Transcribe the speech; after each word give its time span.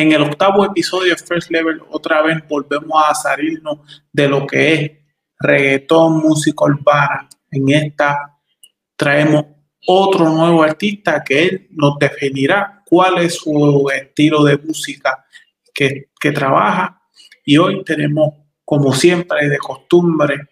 En 0.00 0.12
el 0.12 0.22
octavo 0.22 0.64
episodio 0.64 1.14
de 1.14 1.22
First 1.22 1.50
Level, 1.50 1.82
otra 1.90 2.22
vez 2.22 2.38
volvemos 2.48 2.90
a 3.06 3.14
salirnos 3.14 3.80
de 4.10 4.28
lo 4.28 4.46
que 4.46 4.72
es 4.72 4.90
reggaetón, 5.38 6.20
música 6.20 6.64
urbana. 6.64 7.28
En 7.50 7.68
esta 7.68 8.38
traemos 8.96 9.44
otro 9.86 10.30
nuevo 10.30 10.62
artista 10.62 11.22
que 11.22 11.42
él 11.42 11.68
nos 11.72 11.98
definirá 11.98 12.82
cuál 12.86 13.18
es 13.18 13.34
su 13.34 13.90
estilo 13.94 14.42
de 14.42 14.56
música 14.56 15.22
que, 15.74 16.08
que 16.18 16.32
trabaja. 16.32 17.02
Y 17.44 17.58
hoy 17.58 17.84
tenemos, 17.84 18.32
como 18.64 18.94
siempre, 18.94 19.50
de 19.50 19.58
costumbre, 19.58 20.48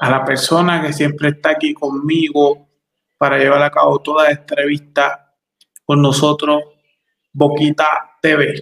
a 0.00 0.08
la 0.08 0.24
persona 0.24 0.80
que 0.80 0.94
siempre 0.94 1.28
está 1.28 1.50
aquí 1.50 1.74
conmigo 1.74 2.70
para 3.18 3.36
llevar 3.36 3.62
a 3.62 3.70
cabo 3.70 3.98
toda 3.98 4.30
esta 4.30 4.40
entrevista 4.40 5.34
con 5.84 6.00
nosotros, 6.00 6.62
Boquita 7.30 8.16
TV. 8.22 8.58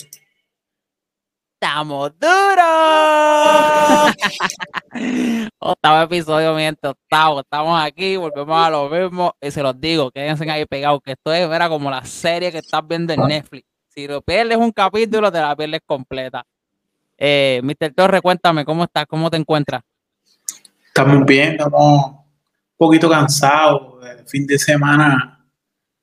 ¡Estamos 1.64 2.12
duros! 2.20 4.12
octavo 5.58 6.02
episodio, 6.02 6.54
miento, 6.54 6.90
octavo. 6.90 7.40
Estamos 7.40 7.82
aquí, 7.82 8.18
volvemos 8.18 8.66
a 8.66 8.68
lo 8.68 8.90
mismo. 8.90 9.34
Y 9.40 9.50
se 9.50 9.62
los 9.62 9.80
digo, 9.80 10.10
quédense 10.10 10.48
ahí 10.50 10.66
pegados, 10.66 11.00
que 11.02 11.12
esto 11.12 11.32
es 11.32 11.48
era 11.50 11.70
como 11.70 11.90
la 11.90 12.04
serie 12.04 12.52
que 12.52 12.58
estás 12.58 12.86
viendo 12.86 13.14
en 13.14 13.20
Netflix. 13.22 13.66
Si 13.88 14.06
lo 14.06 14.20
pierdes 14.20 14.58
un 14.58 14.72
capítulo, 14.72 15.32
te 15.32 15.40
la 15.40 15.56
pierdes 15.56 15.80
completa. 15.86 16.44
Eh, 17.16 17.62
Mr. 17.64 17.94
Torre, 17.94 18.20
cuéntame, 18.20 18.66
¿cómo 18.66 18.84
estás? 18.84 19.06
¿Cómo 19.06 19.30
te 19.30 19.38
encuentras? 19.38 19.80
Estamos 20.86 21.24
bien, 21.24 21.52
estamos 21.52 22.10
un 22.10 22.24
poquito 22.76 23.08
cansados. 23.08 24.04
El 24.04 24.28
fin 24.28 24.46
de 24.46 24.58
semana 24.58 25.42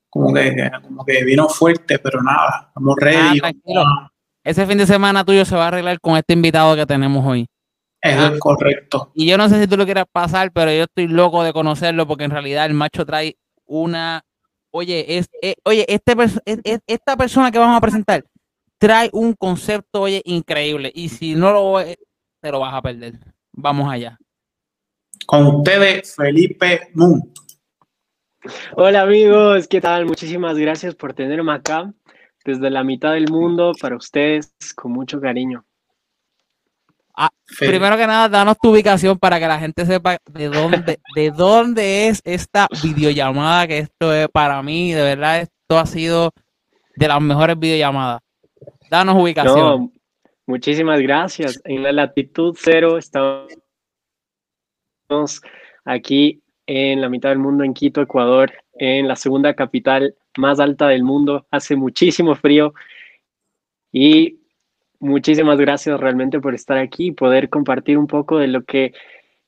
como 0.09 0.33
que, 0.33 0.71
como 0.81 1.05
que 1.05 1.23
vino 1.23 1.47
fuerte, 1.47 1.99
pero 1.99 2.19
nada, 2.23 2.65
estamos 2.69 2.95
ready. 2.99 3.39
Ah, 3.43 4.10
ese 4.43 4.65
fin 4.65 4.77
de 4.77 4.85
semana 4.85 5.23
tuyo 5.23 5.45
se 5.45 5.55
va 5.55 5.65
a 5.65 5.67
arreglar 5.67 5.99
con 5.99 6.17
este 6.17 6.33
invitado 6.33 6.75
que 6.75 6.85
tenemos 6.85 7.25
hoy. 7.25 7.47
Eso 8.01 8.33
es 8.33 8.39
correcto. 8.39 9.11
Y 9.13 9.27
yo 9.27 9.37
no 9.37 9.47
sé 9.47 9.61
si 9.61 9.67
tú 9.67 9.77
lo 9.77 9.85
quieras 9.85 10.05
pasar, 10.11 10.51
pero 10.51 10.71
yo 10.71 10.83
estoy 10.83 11.07
loco 11.07 11.43
de 11.43 11.53
conocerlo 11.53 12.07
porque 12.07 12.23
en 12.23 12.31
realidad 12.31 12.65
el 12.65 12.73
macho 12.73 13.05
trae 13.05 13.37
una. 13.65 14.23
Oye, 14.71 15.17
es, 15.17 15.29
eh, 15.41 15.55
oye, 15.65 15.85
este, 15.87 16.15
esta 16.87 17.15
persona 17.15 17.51
que 17.51 17.59
vamos 17.59 17.77
a 17.77 17.81
presentar 17.81 18.23
trae 18.79 19.09
un 19.13 19.33
concepto, 19.33 20.01
oye, 20.01 20.23
increíble. 20.25 20.91
Y 20.95 21.09
si 21.09 21.35
no 21.35 21.51
lo 21.51 21.85
te 22.41 22.51
lo 22.51 22.59
vas 22.59 22.73
a 22.73 22.81
perder. 22.81 23.19
Vamos 23.53 23.91
allá. 23.91 24.17
Con 25.27 25.45
ustedes, 25.45 26.15
Felipe 26.15 26.89
Moon. 26.95 27.31
Hola 28.75 29.03
amigos, 29.03 29.67
¿qué 29.67 29.79
tal? 29.79 30.07
Muchísimas 30.07 30.57
gracias 30.57 30.95
por 30.95 31.13
tenerme 31.13 31.53
acá 31.53 31.93
desde 32.45 32.69
la 32.69 32.83
mitad 32.83 33.13
del 33.13 33.29
mundo 33.29 33.73
para 33.79 33.95
ustedes 33.95 34.53
con 34.75 34.91
mucho 34.91 35.19
cariño. 35.19 35.65
Ah, 37.15 37.29
primero 37.59 37.97
que 37.97 38.07
nada, 38.07 38.29
danos 38.29 38.57
tu 38.61 38.71
ubicación 38.71 39.19
para 39.19 39.39
que 39.39 39.47
la 39.47 39.59
gente 39.59 39.85
sepa 39.85 40.17
de 40.31 40.47
dónde, 40.47 40.99
de 41.15 41.31
dónde 41.31 42.07
es 42.07 42.21
esta 42.23 42.67
videollamada, 42.81 43.67
que 43.67 43.79
esto 43.79 44.13
es 44.13 44.27
para 44.29 44.61
mí, 44.63 44.93
de 44.93 45.03
verdad, 45.03 45.41
esto 45.41 45.77
ha 45.77 45.85
sido 45.85 46.31
de 46.95 47.07
las 47.07 47.21
mejores 47.21 47.59
videollamadas. 47.59 48.21
Danos 48.89 49.15
ubicación. 49.15 49.91
muchísimas 50.45 50.99
gracias. 51.01 51.61
En 51.65 51.83
la 51.83 51.91
latitud 51.91 52.55
cero 52.59 52.97
estamos 52.97 53.49
aquí 55.85 56.41
en 56.65 57.01
la 57.01 57.09
mitad 57.09 57.29
del 57.29 57.39
mundo, 57.39 57.63
en 57.63 57.73
Quito, 57.73 58.01
Ecuador, 58.01 58.51
en 58.73 59.07
la 59.07 59.15
segunda 59.15 59.53
capital 59.53 60.15
más 60.37 60.59
alta 60.59 60.87
del 60.87 61.03
mundo. 61.03 61.45
Hace 61.51 61.75
muchísimo 61.75 62.35
frío 62.35 62.73
y 63.91 64.39
muchísimas 64.99 65.57
gracias 65.57 65.99
realmente 65.99 66.39
por 66.39 66.53
estar 66.53 66.77
aquí 66.77 67.07
y 67.07 67.11
poder 67.11 67.49
compartir 67.49 67.97
un 67.97 68.07
poco 68.07 68.37
de 68.37 68.47
lo 68.47 68.63
que 68.63 68.93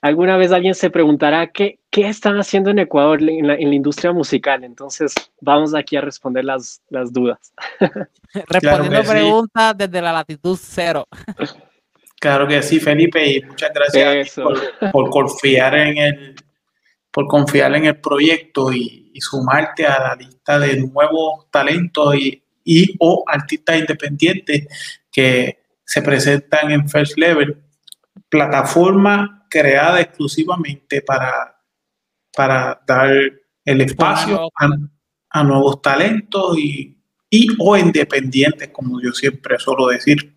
alguna 0.02 0.36
vez 0.36 0.52
alguien 0.52 0.76
se 0.76 0.90
preguntará 0.90 1.48
qué, 1.48 1.80
qué 1.90 2.08
están 2.10 2.38
haciendo 2.38 2.70
en 2.70 2.80
Ecuador 2.80 3.22
en 3.22 3.48
la, 3.48 3.60
industria 3.60 4.12
musical. 4.12 4.64
Entonces, 4.66 5.14
vamos 5.40 5.74
aquí 5.74 5.96
a 5.96 6.02
responder 6.02 6.44
las, 6.44 6.82
las 6.90 7.14
dudas. 7.14 7.54
Respondiendo 8.48 9.10
preguntas 9.10 9.78
desde 9.78 10.02
la 10.02 10.12
latitud 10.12 10.60
cero. 10.62 11.08
Claro 12.20 12.48
que 12.48 12.62
sí, 12.62 12.80
Felipe, 12.80 13.26
y 13.26 13.42
muchas 13.44 13.72
gracias 13.74 14.36
por, 14.92 15.10
confiar 15.10 15.76
en 15.76 15.98
el, 15.98 16.36
por 17.14 17.28
confiar 17.28 17.76
en 17.76 17.86
el 17.86 18.02
proyecto 18.02 18.74
y, 18.74 19.02
sumarte 19.20 19.86
a 19.86 20.00
la 20.00 20.16
lista 20.16 20.58
de 20.58 20.76
nuevos 20.76 21.46
talentos 21.52 22.16
y, 22.16 22.44
y, 22.66 22.96
o 23.00 23.24
artistas 23.28 23.80
independientes 23.80 24.68
que 25.12 25.60
se 25.86 26.02
presentan 26.02 26.72
en 26.72 26.90
First 26.90 27.16
Level, 27.20 27.64
plataforma 28.28 29.46
creada 29.52 30.02
exclusivamente 30.02 31.04
para, 31.04 31.62
para 32.36 32.82
dar 32.88 33.12
el 33.64 33.82
espacio 33.82 34.50
a, 35.30 35.44
nuevos 35.44 35.80
talentos 35.80 36.58
y, 36.58 36.98
y, 37.30 37.48
o 37.60 37.78
independientes, 37.78 38.70
como 38.70 39.00
yo 39.00 39.12
siempre 39.12 39.60
suelo 39.60 39.90
decir. 39.90 40.36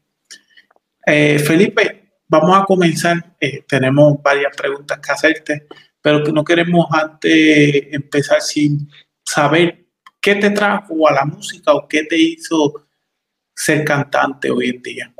Eh, 1.06 1.38
Felipe, 1.38 2.20
vamos 2.28 2.58
a 2.58 2.64
comenzar. 2.64 3.36
Eh, 3.40 3.64
tenemos 3.66 4.22
varias 4.22 4.54
preguntas 4.54 4.98
que 4.98 5.12
hacerte 5.12 5.66
pero 6.06 6.20
no 6.32 6.44
queremos 6.44 6.86
antes 6.92 7.88
empezar 7.90 8.40
sin 8.40 8.88
saber 9.24 9.86
qué 10.20 10.36
te 10.36 10.50
trajo 10.50 11.08
a 11.08 11.12
la 11.12 11.24
música 11.24 11.74
o 11.74 11.88
qué 11.88 12.04
te 12.04 12.16
hizo 12.16 12.86
ser 13.52 13.84
cantante 13.84 14.48
hoy 14.48 14.68
en 14.68 14.82
día. 14.82 15.12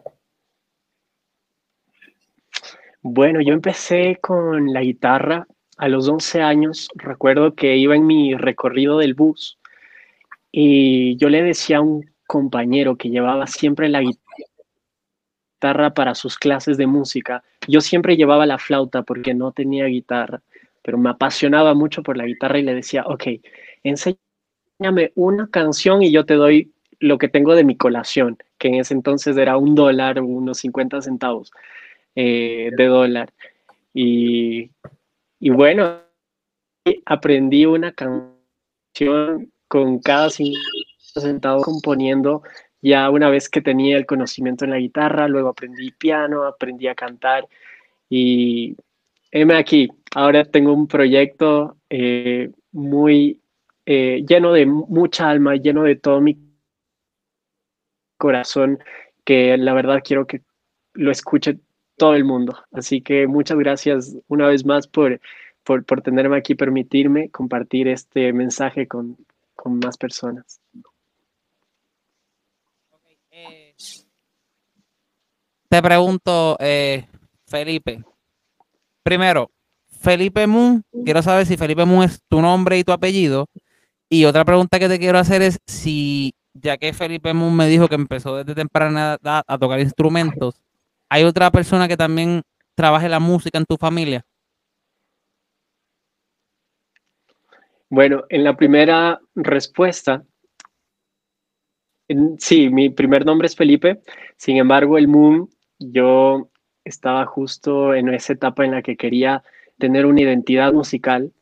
Bueno, 3.03 3.41
yo 3.41 3.53
empecé 3.53 4.21
con 4.23 4.73
la 4.73 4.83
guitarra 4.83 5.49
a 5.77 5.89
los 5.89 6.09
11 6.09 6.41
años. 6.43 6.89
Recuerdo 6.95 7.57
que 7.57 7.77
iba 7.77 7.97
en 7.97 8.07
mi 8.07 8.37
recorrido 8.37 8.99
del 8.99 9.15
bus 9.15 9.59
y 10.53 11.17
yo 11.17 11.29
le 11.31 11.43
decía 11.43 11.79
a 11.79 11.81
un 11.81 12.09
compañero 12.29 12.95
que 12.97 13.11
llevaba 13.11 13.49
siempre 13.49 13.89
la 13.89 14.03
guitarra 15.63 15.95
para 15.95 16.15
sus 16.15 16.39
clases 16.39 16.77
de 16.77 16.87
música. 16.87 17.43
Yo 17.67 17.81
siempre 17.81 18.17
llevaba 18.17 18.47
la 18.47 18.59
flauta 18.59 19.03
porque 19.03 19.35
no 19.35 19.51
tenía 19.51 19.87
guitarra 19.87 20.45
pero 20.87 20.99
me 20.99 21.11
apasionaba 21.11 21.75
mucho 21.75 22.05
por 22.05 22.17
la 22.17 22.27
guitarra 22.27 22.61
y 22.61 22.63
le 22.63 22.73
decía, 22.73 23.03
ok, 23.07 23.25
enséñame 23.83 25.11
una 25.17 25.49
canción 25.49 26.01
y 26.01 26.13
yo 26.13 26.25
te 26.25 26.35
doy 26.35 26.73
lo 27.01 27.19
que 27.19 27.27
tengo 27.27 27.57
de 27.57 27.65
mi 27.65 27.77
colación, 27.77 28.39
que 28.57 28.69
en 28.69 28.77
ese 28.77 28.95
entonces 28.95 29.37
era 29.37 29.57
un 29.57 29.75
dólar 29.75 30.21
o 30.21 30.25
unos 30.25 30.59
50 30.59 31.03
centavos 31.03 31.51
eh, 32.15 32.71
de 32.77 32.87
dólar. 32.87 33.33
Y, 33.95 34.71
y 35.41 35.51
bueno, 35.51 36.03
aprendí 37.05 37.67
una 37.67 37.91
canción 37.91 39.51
con 39.67 39.99
cada 39.99 40.31
50 40.31 41.21
centavos 41.21 41.65
componiendo 41.65 42.45
ya 42.81 43.11
una 43.11 43.29
vez 43.29 43.49
que 43.49 43.61
tenía 43.61 43.97
el 43.97 44.07
conocimiento 44.07 44.65
en 44.65 44.71
la 44.71 44.79
guitarra, 44.79 45.27
luego 45.27 45.49
aprendí 45.49 45.91
piano, 45.91 46.45
aprendí 46.45 46.87
a 46.87 46.95
cantar 46.95 47.49
y 48.09 48.77
heme 49.41 49.55
aquí, 49.55 49.89
ahora 50.15 50.45
tengo 50.45 50.73
un 50.73 50.87
proyecto 50.87 51.77
eh, 51.91 52.51
muy 52.73 53.41
eh, 53.85 54.25
lleno 54.27 54.53
de 54.53 54.67
mucha 54.67 55.29
alma, 55.29 55.57
lleno 55.57 55.83
de 55.83 55.97
todo 55.97 56.21
mi 56.21 56.39
corazón, 58.17 58.79
que 59.25 59.57
la 59.59 59.75
verdad 59.75 60.03
quiero 60.03 60.27
que 60.27 60.43
lo 60.95 61.11
escuche 61.11 61.59
todo 61.97 62.15
el 62.15 62.25
mundo. 62.25 62.57
Así 62.73 63.03
que 63.03 63.27
muchas 63.27 63.59
gracias 63.59 64.17
una 64.27 64.49
vez 64.49 64.65
más 64.65 64.87
por, 64.87 65.21
por, 65.65 65.85
tenerme 66.03 66.39
aquí, 66.39 66.55
permitirme 66.55 67.31
compartir 67.31 67.89
este 67.89 68.33
mensaje 68.33 68.89
con, 68.89 69.19
más 69.65 69.99
personas. 69.99 70.61
Eh, 73.31 73.75
te 75.69 75.83
pregunto, 75.83 76.57
Felipe, 77.47 78.05
primero, 79.07 79.53
Felipe 80.01 80.49
Moon, 80.49 80.83
quiero 81.05 81.23
saber 81.23 81.47
si 81.47 81.57
Felipe 81.57 81.85
Moon 81.85 82.03
es 82.03 82.21
tu 82.29 82.43
nombre 82.43 82.77
y 82.77 82.83
tu 82.83 82.91
apellido. 82.91 83.47
Y 84.09 84.25
otra 84.25 84.45
pregunta 84.45 84.81
que 84.81 84.89
te 84.89 84.99
quiero 84.99 85.17
hacer 85.19 85.43
es 85.43 85.61
si, 85.65 86.35
ya 86.55 86.77
que 86.77 86.93
Felipe 86.93 87.33
Moon 87.33 87.55
me 87.55 87.69
dijo 87.69 87.87
que 87.87 87.95
empezó 87.95 88.37
desde 88.37 88.57
temprana 88.57 89.17
edad 89.23 89.45
a 89.47 89.59
tocar 89.59 89.79
instrumentos, 89.79 90.61
¿hay 91.09 91.23
otra 91.23 91.53
persona 91.53 91.87
que 91.87 91.97
también 91.97 92.43
trabaje 92.75 93.09
la 93.09 93.21
música 93.21 93.59
en 93.59 93.65
tu 93.65 93.77
familia? 93.77 94.25
Bueno, 97.89 98.25
en 98.29 98.43
la 98.43 98.57
primera 98.57 99.21
respuesta, 99.37 100.25
sí, 102.39 102.71
mi 102.71 102.91
primer 102.91 103.25
nombre 103.25 103.47
es 103.47 103.55
Felipe, 103.55 104.03
sin 104.37 104.57
embargo, 104.57 104.99
el 104.99 105.07
Moon, 105.07 105.49
yo 105.79 106.51
estaba 106.87 107.27
justo 107.27 107.95
en 107.95 108.09
esa 108.09 108.33
etapa 108.33 108.65
en 108.65 108.71
la 108.73 108.83
que 108.83 108.97
quería 108.97 109.43
tener 109.79 110.07
una 110.07 110.23
identidad 110.23 110.73
musical 110.73 111.33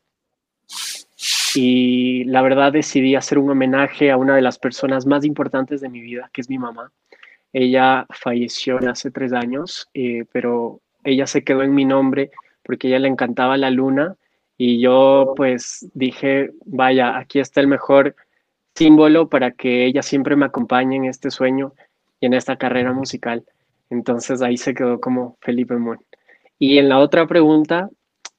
y 1.55 2.25
la 2.25 2.43
verdad 2.43 2.73
decidí 2.73 3.15
hacer 3.15 3.39
un 3.39 3.51
homenaje 3.51 4.11
a 4.11 4.17
una 4.17 4.35
de 4.35 4.43
las 4.43 4.59
personas 4.59 5.07
más 5.07 5.25
importantes 5.25 5.81
de 5.81 5.89
mi 5.89 6.01
vida, 6.01 6.31
que 6.33 6.41
es 6.41 6.51
mi 6.51 6.59
mamá. 6.59 6.91
Ella 7.53 8.07
falleció 8.11 8.79
hace 8.89 9.11
tres 9.11 9.33
años, 9.33 9.89
eh, 9.95 10.25
pero 10.33 10.81
ella 11.05 11.27
se 11.27 11.45
quedó 11.45 11.63
en 11.63 11.75
mi 11.75 11.85
nombre 11.85 12.31
porque 12.65 12.89
ella 12.89 12.99
le 12.99 13.09
encantaba 13.09 13.57
la 13.57 13.71
luna 13.71 14.17
y 14.57 14.81
yo 14.81 15.35
pues 15.37 15.89
dije, 15.95 16.51
vaya, 16.65 17.19
aquí 17.19 17.39
está 17.39 17.61
el 17.61 17.69
mejor 17.69 18.17
símbolo 18.75 19.29
para 19.29 19.53
que 19.53 19.85
ella 19.85 20.03
siempre 20.03 20.35
me 20.37 20.47
acompañe 20.47 20.97
en 20.97 21.05
este 21.05 21.31
sueño 21.31 21.75
y 22.19 22.27
en 22.27 22.35
esta 22.35 22.57
carrera 22.57 22.93
musical. 22.93 23.45
Entonces 23.91 24.43
ahí 24.43 24.57
se 24.57 24.75
quedó 24.75 25.01
como 25.01 25.37
Felipe 25.41 25.77
Moon. 25.77 25.99
Y 26.59 26.79
en 26.79 26.89
la 26.89 26.99
otra 26.99 27.27
pregunta, 27.27 27.91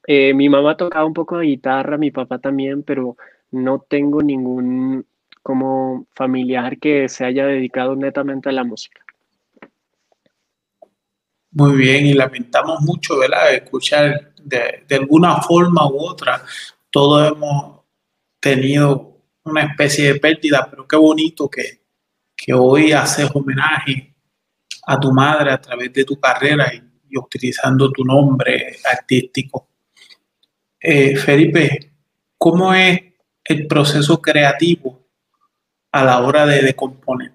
eh, 0.06 0.34
mi 0.34 0.48
mamá 0.48 0.76
tocaba 0.76 1.04
un 1.04 1.14
poco 1.14 1.38
de 1.38 1.46
guitarra, 1.46 1.98
mi 1.98 2.10
papá 2.10 2.38
también, 2.38 2.82
pero 2.82 3.16
no 3.50 3.80
tengo 3.80 4.22
ningún 4.22 5.06
como 5.42 6.06
familiar 6.12 6.78
que 6.78 7.08
se 7.08 7.24
haya 7.24 7.46
dedicado 7.46 7.94
netamente 7.94 8.48
a 8.48 8.52
la 8.52 8.64
música. 8.64 9.00
Muy 11.52 11.76
bien, 11.76 12.06
y 12.06 12.14
lamentamos 12.14 12.80
mucho, 12.82 13.18
¿verdad? 13.18 13.54
Escuchar 13.54 14.32
de, 14.42 14.84
de 14.86 14.96
alguna 14.96 15.40
forma 15.40 15.88
u 15.88 16.00
otra, 16.00 16.42
todos 16.90 17.32
hemos 17.32 17.80
tenido 18.40 19.20
una 19.44 19.62
especie 19.62 20.12
de 20.12 20.20
pérdida, 20.20 20.66
pero 20.68 20.86
qué 20.86 20.96
bonito 20.96 21.48
que, 21.48 21.82
que 22.36 22.52
hoy 22.52 22.92
haces 22.92 23.30
homenaje 23.32 24.15
a 24.86 25.00
tu 25.00 25.12
madre 25.12 25.50
a 25.50 25.60
través 25.60 25.92
de 25.92 26.04
tu 26.04 26.18
carrera 26.18 26.72
y, 26.72 26.82
utilizando 27.18 27.90
tu 27.92 28.04
nombre 28.04 28.76
artístico. 28.84 29.68
Eh, 30.78 31.16
Felipe, 31.16 31.92
¿cómo 32.36 32.74
es 32.74 33.00
el 33.42 33.66
proceso 33.66 34.20
creativo 34.20 35.08
a 35.92 36.04
la 36.04 36.20
hora 36.20 36.44
de, 36.44 36.60
de 36.60 36.74
componer? 36.74 37.32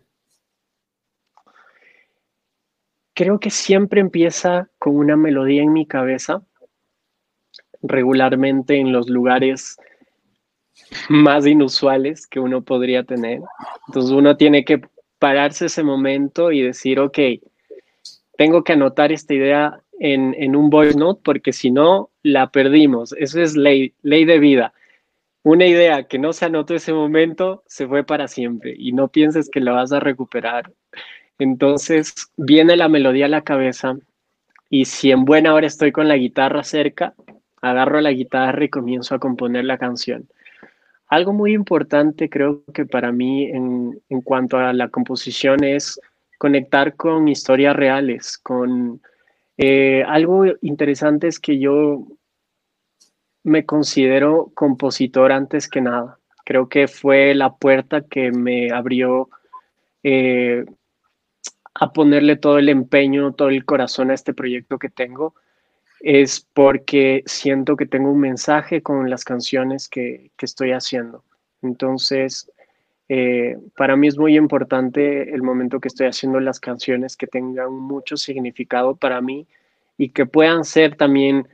Creo 3.15 3.39
que 3.39 3.49
siempre 3.49 4.01
empieza 4.01 4.69
con 4.77 4.95
una 4.97 5.17
melodía 5.17 5.63
en 5.63 5.73
mi 5.73 5.87
cabeza, 5.87 6.43
regularmente 7.81 8.77
en 8.77 8.91
los 8.91 9.09
lugares 9.09 9.77
más 11.09 11.47
inusuales 11.47 12.27
que 12.27 12.39
uno 12.39 12.61
podría 12.61 13.03
tener. 13.03 13.41
Entonces 13.87 14.11
uno 14.11 14.37
tiene 14.37 14.63
que 14.63 14.81
pararse 15.21 15.67
ese 15.67 15.83
momento 15.83 16.51
y 16.51 16.63
decir, 16.63 16.99
ok, 16.99 17.19
tengo 18.37 18.63
que 18.63 18.73
anotar 18.73 19.11
esta 19.11 19.35
idea 19.35 19.79
en, 19.99 20.55
un 20.55 20.71
voice 20.71 20.97
note 20.97 21.21
porque 21.23 21.53
si 21.53 21.69
no, 21.69 22.09
la 22.23 22.49
perdimos. 22.49 23.13
Eso 23.13 23.39
es 23.39 23.55
ley, 23.55 23.93
ley 24.01 24.25
de 24.25 24.39
vida. 24.39 24.73
Una 25.43 25.67
idea 25.67 26.07
que 26.07 26.17
no 26.17 26.33
se 26.33 26.45
anotó 26.45 26.73
ese 26.73 26.91
momento 26.91 27.61
se 27.67 27.87
fue 27.87 28.03
para 28.03 28.27
siempre 28.27 28.73
y 28.75 28.93
no 28.93 29.09
pienses 29.09 29.47
que 29.47 29.59
la 29.59 29.73
vas 29.73 29.91
a 29.91 29.99
recuperar. 29.99 30.71
Entonces 31.37 32.31
viene 32.35 32.75
la 32.75 32.89
melodía 32.89 33.25
a 33.25 33.29
la 33.29 33.43
cabeza 33.43 33.99
y 34.71 34.85
si 34.85 35.11
en 35.11 35.23
buena 35.23 35.53
hora 35.53 35.67
estoy 35.67 35.91
con 35.91 36.07
la 36.07 36.17
guitarra 36.17 36.63
cerca, 36.63 37.13
agarro 37.61 38.01
la 38.01 38.11
guitarra 38.11 38.65
y 38.65 38.69
comienzo 38.69 39.13
a 39.13 39.19
componer 39.19 39.65
la 39.65 39.77
canción. 39.77 40.27
Algo 41.11 41.33
muy 41.33 41.51
importante 41.51 42.29
creo 42.29 42.63
que 42.73 42.85
para 42.85 43.11
mí 43.11 43.43
en, 43.43 44.21
cuanto 44.23 44.57
a 44.57 44.71
la 44.71 44.87
composición 44.87 45.61
es 45.61 45.99
conectar 46.37 46.95
con 46.95 47.27
historias 47.27 47.75
reales, 47.75 48.37
con 48.37 49.01
eh, 49.57 50.05
algo 50.07 50.45
interesante 50.61 51.27
es 51.27 51.37
que 51.37 51.59
yo 51.59 52.07
me 53.43 53.65
considero 53.65 54.53
compositor 54.53 55.33
antes 55.33 55.67
que 55.67 55.81
nada. 55.81 56.17
Creo 56.45 56.69
que 56.69 56.87
fue 56.87 57.35
la 57.35 57.57
puerta 57.57 58.07
que 58.07 58.31
me 58.31 58.71
abrió 58.71 59.29
eh, 60.03 60.63
a 61.73 61.91
ponerle 61.91 62.37
todo 62.37 62.57
el 62.57 62.69
empeño, 62.69 63.33
todo 63.33 63.49
el 63.49 63.65
corazón 63.65 64.11
a 64.11 64.13
este 64.13 64.33
proyecto 64.33 64.79
que 64.79 64.89
tengo 64.89 65.35
es 66.01 66.47
porque 66.53 67.23
siento 67.25 67.75
que 67.75 67.85
tengo 67.85 68.11
un 68.11 68.19
mensaje 68.19 68.81
con 68.81 69.09
las 69.09 69.23
canciones 69.23 69.87
que, 69.87 70.31
estoy 70.41 70.71
haciendo. 70.71 71.23
Entonces, 71.61 72.51
eh, 73.07 73.57
para 73.77 73.95
mí 73.95 74.07
es 74.07 74.17
muy 74.17 74.35
importante 74.35 75.33
el 75.33 75.43
momento 75.43 75.79
que 75.79 75.89
estoy 75.89 76.07
haciendo 76.07 76.39
las 76.39 76.59
canciones 76.59 77.15
que 77.15 77.27
tengan 77.27 77.73
mucho 77.73 78.17
significado 78.17 78.95
para 78.95 79.21
mí 79.21 79.45
y 79.97 80.09
que 80.09 80.25
puedan 80.25 80.63
ser 80.63 80.95
también 80.95 81.47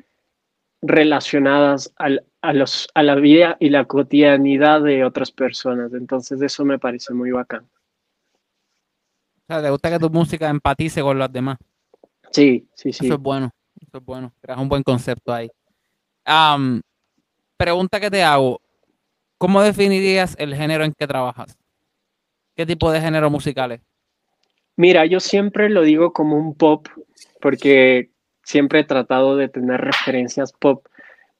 relacionadas 0.82 1.94
a, 1.98 2.54
los, 2.54 2.88
a 2.94 3.04
la 3.04 3.16
vida 3.16 3.58
y 3.60 3.70
la 3.70 3.84
cotidianidad 3.84 4.82
de 4.82 5.04
otras 5.04 5.32
personas. 5.32 5.94
Entonces, 5.94 6.42
eso 6.42 6.64
me 6.64 6.80
parece 6.80 7.14
muy 7.14 7.32
bacán. 7.32 7.66
O 9.50 9.54
sea, 9.54 9.62
¿te 9.62 9.70
gusta 9.70 9.90
que 9.90 10.00
tu 10.00 10.10
música 10.10 10.50
empatice 10.50 11.02
con 11.02 11.20
los 11.20 11.32
demás? 11.32 11.58
Sí, 12.32 12.66
sí, 12.74 12.94
sí. 12.94 13.06
Eso 13.06 13.16
es 13.16 13.22
bueno. 13.22 13.52
Eso 13.88 14.00
es 14.00 14.06
bueno, 14.06 14.34
creas 14.42 14.60
un 14.60 14.68
buen 14.68 14.84
concepto 14.84 15.34
ahí. 15.34 15.50
pregunta 17.56 18.00
que 18.00 18.12
te 18.12 18.22
hago, 18.22 18.62
¿cómo 19.38 19.62
definirías 19.62 20.36
el 20.40 20.56
género 20.56 20.84
en 20.84 20.94
que 20.94 21.08
trabajas? 21.08 21.58
¿Qué 22.56 22.66
tipo 22.66 22.92
de 22.92 23.00
género 23.00 23.30
musicales? 23.30 23.82
Mira, 24.76 25.06
yo 25.06 25.20
siempre 25.20 25.70
lo 25.70 25.84
digo 25.84 26.12
como 26.12 26.38
un 26.38 26.54
pop, 26.54 26.88
porque 27.42 28.12
siempre 28.44 28.82
he 28.82 28.84
tratado 28.84 29.38
de 29.38 29.48
tener 29.48 29.80
referencias 29.80 30.52
pop, 30.52 30.86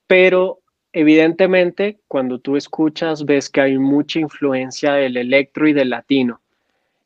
pero 0.06 0.60
evidentemente 0.92 2.00
cuando 2.08 2.38
tú 2.38 2.56
escuchas 2.56 3.24
ves 3.24 3.50
que 3.50 3.60
hay 3.60 3.78
mucha 3.78 4.20
influencia 4.20 4.94
del 4.94 5.16
electro 5.16 5.68
y 5.68 5.72
del 5.74 5.90
latino. 5.90 6.40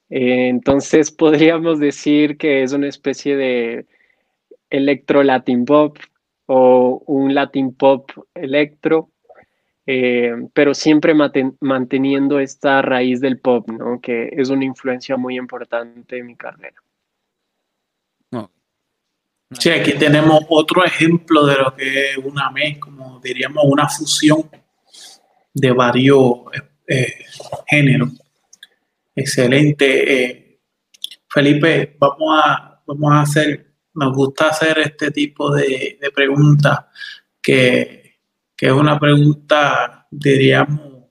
Eh, 0.08 0.48
entonces 0.48 1.10
podríamos 1.12 1.80
decir 1.80 2.36
que 2.38 2.62
es 2.62 2.72
una 2.72 2.88
especie 2.88 3.36
de 3.36 3.86
electro 4.72 5.22
latin 5.22 5.64
pop 5.64 5.98
o 6.46 7.02
un 7.06 7.34
latin 7.34 7.74
pop 7.74 8.10
electro, 8.34 9.10
eh, 9.86 10.32
pero 10.54 10.74
siempre 10.74 11.14
manteniendo 11.60 12.40
esta 12.40 12.82
raíz 12.82 13.20
del 13.20 13.38
pop, 13.38 13.68
¿no? 13.68 14.00
que 14.00 14.30
es 14.32 14.48
una 14.48 14.64
influencia 14.64 15.16
muy 15.16 15.36
importante 15.36 16.18
en 16.18 16.26
mi 16.26 16.36
carrera. 16.36 16.76
Sí, 19.58 19.68
aquí 19.68 19.92
tenemos 19.98 20.46
otro 20.48 20.82
ejemplo 20.82 21.44
de 21.44 21.56
lo 21.56 21.76
que 21.76 22.12
es 22.12 22.16
una 22.16 22.50
mezcla, 22.50 22.80
como 22.80 23.20
diríamos, 23.20 23.62
una 23.66 23.86
fusión 23.86 24.48
de 25.52 25.72
varios 25.72 26.20
eh, 26.88 27.26
géneros. 27.66 28.12
Excelente. 29.14 30.22
Eh, 30.24 30.58
Felipe, 31.28 31.96
vamos 31.98 32.40
a, 32.42 32.82
vamos 32.86 33.12
a 33.12 33.20
hacer 33.20 33.71
nos 33.94 34.14
gusta 34.14 34.48
hacer 34.48 34.78
este 34.78 35.10
tipo 35.10 35.54
de, 35.54 35.98
preguntas, 36.14 36.86
que, 37.40 38.00
es 38.56 38.72
una 38.72 38.98
pregunta, 38.98 40.06
diríamos, 40.10 41.08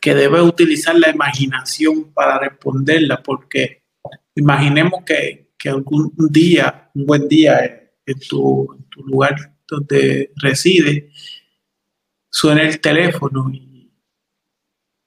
que 0.00 0.14
debe 0.14 0.40
utilizar 0.40 0.96
la 0.96 1.10
imaginación 1.10 2.12
para 2.12 2.38
responderla, 2.38 3.22
porque 3.22 3.82
imaginemos 4.36 5.02
que, 5.04 5.48
algún 5.68 6.12
día, 6.30 6.90
un 6.94 7.04
buen 7.04 7.28
día 7.28 7.90
en 8.06 8.18
tu, 8.20 8.72
en 8.72 8.84
tu 8.84 9.02
lugar 9.04 9.34
donde 9.66 10.32
reside, 10.36 11.10
suena 12.30 12.62
el 12.62 12.80
teléfono 12.80 13.50
y 13.52 13.92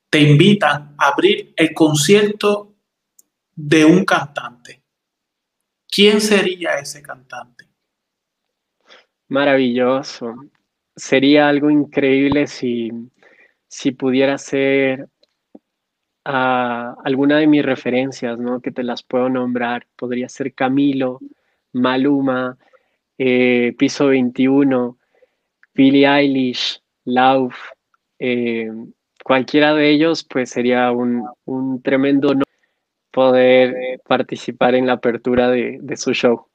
te 0.09 0.19
invitan 0.19 0.93
a 0.97 1.07
abrir 1.07 1.53
el 1.55 1.73
concierto 1.73 2.75
de 3.55 3.85
un 3.85 4.03
cantante 4.03 4.60
¿quién 5.91 6.21
sería 6.21 6.75
ese 6.75 7.01
cantante? 7.01 7.65
Maravilloso. 9.27 10.35
Sería 10.95 11.47
algo 11.47 11.69
increíble 11.69 12.47
si, 12.47 12.89
si 13.67 13.91
pudiera 13.91 14.37
ser 14.37 15.07
ah, 16.25 16.95
alguna 17.03 17.37
de 17.37 17.47
mis 17.47 17.63
referencias, 17.63 18.39
¿no? 18.39 18.61
Que 18.61 18.71
te 18.71 18.83
las 18.83 19.03
puedo 19.03 19.29
nombrar. 19.29 19.87
Podría 19.95 20.27
ser 20.29 20.53
Camilo, 20.53 21.19
Maluma, 21.73 22.57
eh, 23.17 23.73
Piso 23.77 24.07
21, 24.07 24.97
Billie 25.73 26.07
Eilish, 26.07 26.81
Lauf. 27.05 27.55
Eh, 28.19 28.69
cualquiera 29.23 29.73
de 29.73 29.89
ellos, 29.91 30.23
pues 30.23 30.49
sería 30.49 30.91
un, 30.91 31.25
un 31.45 31.81
tremendo 31.81 32.33
poder 33.11 33.99
participar 34.07 34.75
en 34.75 34.87
la 34.87 34.93
apertura 34.93 35.49
de, 35.49 35.97
su 35.97 36.13
show. 36.13 36.47